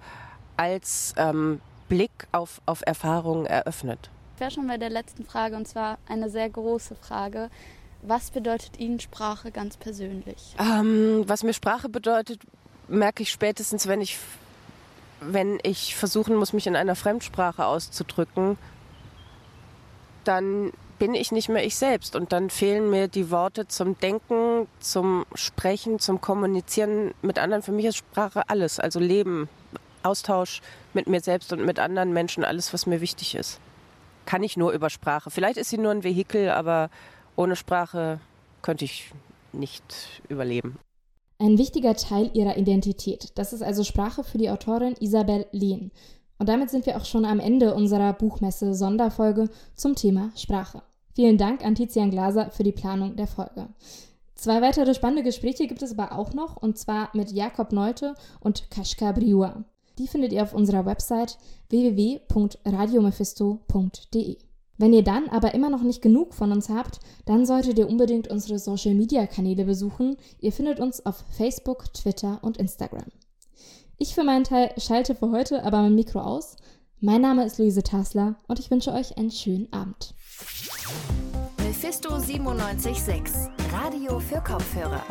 als 0.57 1.13
ähm, 1.15 1.61
Blick 1.89 2.27
auf, 2.31 2.59
auf 2.65 2.81
Erfahrungen 2.87 3.45
eröffnet. 3.45 4.09
Ich 4.39 4.41
wäre 4.41 4.51
schon 4.51 4.67
bei 4.67 4.77
der 4.77 4.89
letzten 4.89 5.25
Frage 5.25 5.57
und 5.57 5.67
zwar 5.67 5.97
eine 6.07 6.29
sehr 6.29 6.49
große 6.49 6.95
Frage. 6.95 7.49
Was 8.01 8.31
bedeutet 8.31 8.79
Ihnen 8.79 9.01
Sprache 9.01 9.51
ganz 9.51 9.75
persönlich? 9.75 10.55
Ähm, 10.57 11.25
was 11.27 11.43
mir 11.43 11.51
Sprache 11.51 11.89
bedeutet, 11.89 12.39
merke 12.87 13.21
ich 13.21 13.31
spätestens, 13.31 13.89
wenn 13.89 13.99
ich, 13.99 14.17
wenn 15.19 15.59
ich 15.63 15.97
versuchen 15.97 16.37
muss, 16.37 16.53
mich 16.53 16.67
in 16.67 16.77
einer 16.77 16.95
Fremdsprache 16.95 17.65
auszudrücken, 17.65 18.57
dann 20.23 20.71
bin 20.99 21.15
ich 21.15 21.33
nicht 21.33 21.49
mehr 21.49 21.65
ich 21.65 21.75
selbst 21.75 22.15
und 22.15 22.31
dann 22.31 22.49
fehlen 22.49 22.89
mir 22.89 23.09
die 23.09 23.31
Worte 23.31 23.67
zum 23.67 23.99
Denken, 23.99 24.69
zum 24.79 25.25
Sprechen, 25.35 25.99
zum 25.99 26.21
Kommunizieren 26.21 27.13
mit 27.21 27.39
anderen. 27.39 27.61
Für 27.61 27.73
mich 27.73 27.87
ist 27.87 27.97
Sprache 27.97 28.47
alles, 28.47 28.79
also 28.79 29.01
Leben, 29.01 29.49
Austausch 30.01 30.61
mit 30.93 31.07
mir 31.07 31.19
selbst 31.19 31.51
und 31.51 31.65
mit 31.65 31.77
anderen 31.77 32.13
Menschen, 32.13 32.45
alles, 32.45 32.71
was 32.71 32.85
mir 32.85 33.01
wichtig 33.01 33.35
ist. 33.35 33.59
Kann 34.29 34.43
ich 34.43 34.57
nur 34.57 34.73
über 34.73 34.91
Sprache. 34.91 35.31
Vielleicht 35.31 35.57
ist 35.57 35.71
sie 35.71 35.79
nur 35.79 35.89
ein 35.89 36.03
Vehikel, 36.03 36.51
aber 36.51 36.91
ohne 37.35 37.55
Sprache 37.55 38.19
könnte 38.61 38.85
ich 38.85 39.11
nicht 39.53 40.21
überleben. 40.29 40.77
Ein 41.39 41.57
wichtiger 41.57 41.95
Teil 41.95 42.29
ihrer 42.35 42.55
Identität. 42.55 43.31
Das 43.33 43.53
ist 43.53 43.63
also 43.63 43.83
Sprache 43.83 44.23
für 44.23 44.37
die 44.37 44.51
Autorin 44.51 44.93
Isabel 44.99 45.47
Lehn. 45.51 45.89
Und 46.37 46.47
damit 46.47 46.69
sind 46.69 46.85
wir 46.85 46.97
auch 46.97 47.05
schon 47.05 47.25
am 47.25 47.39
Ende 47.39 47.73
unserer 47.73 48.13
Buchmesse 48.13 48.75
Sonderfolge 48.75 49.49
zum 49.73 49.95
Thema 49.95 50.29
Sprache. 50.35 50.83
Vielen 51.15 51.39
Dank 51.39 51.65
an 51.65 51.73
Tizian 51.73 52.11
Glaser 52.11 52.51
für 52.51 52.61
die 52.61 52.71
Planung 52.71 53.15
der 53.15 53.25
Folge. 53.25 53.69
Zwei 54.35 54.61
weitere 54.61 54.93
spannende 54.93 55.23
Gespräche 55.23 55.65
gibt 55.65 55.81
es 55.81 55.97
aber 55.97 56.15
auch 56.15 56.35
noch, 56.35 56.55
und 56.55 56.77
zwar 56.77 57.09
mit 57.13 57.31
Jakob 57.31 57.71
Neute 57.71 58.13
und 58.41 58.69
Kashka 58.69 59.11
Briua. 59.11 59.63
Die 59.99 60.07
findet 60.07 60.33
ihr 60.33 60.41
auf 60.41 60.53
unserer 60.53 60.85
Website 60.85 61.37
www.radiomephisto.de. 61.69 64.37
Wenn 64.77 64.93
ihr 64.93 65.03
dann 65.03 65.27
aber 65.27 65.53
immer 65.53 65.69
noch 65.69 65.83
nicht 65.83 66.01
genug 66.01 66.33
von 66.33 66.53
uns 66.53 66.69
habt, 66.69 67.01
dann 67.25 67.45
solltet 67.45 67.77
ihr 67.77 67.89
unbedingt 67.89 68.29
unsere 68.29 68.59
Social 68.59 68.95
Media 68.95 69.27
Kanäle 69.27 69.65
besuchen. 69.65 70.15
Ihr 70.39 70.53
findet 70.53 70.79
uns 70.79 71.05
auf 71.05 71.25
Facebook, 71.31 71.93
Twitter 71.93 72.39
und 72.41 72.55
Instagram. 72.55 73.07
Ich 73.97 74.15
für 74.15 74.23
meinen 74.23 74.45
Teil 74.45 74.71
schalte 74.77 75.15
für 75.15 75.31
heute 75.31 75.65
aber 75.65 75.81
mein 75.81 75.95
Mikro 75.95 76.21
aus. 76.21 76.55
Mein 77.01 77.21
Name 77.21 77.45
ist 77.45 77.59
Luise 77.59 77.83
Tasler 77.83 78.37
und 78.47 78.59
ich 78.59 78.71
wünsche 78.71 78.93
euch 78.93 79.17
einen 79.17 79.31
schönen 79.31 79.67
Abend. 79.73 80.13
Mephisto 81.57 82.11
976, 82.11 83.49
Radio 83.73 84.21
für 84.21 84.41
Kopfhörer. 84.41 85.03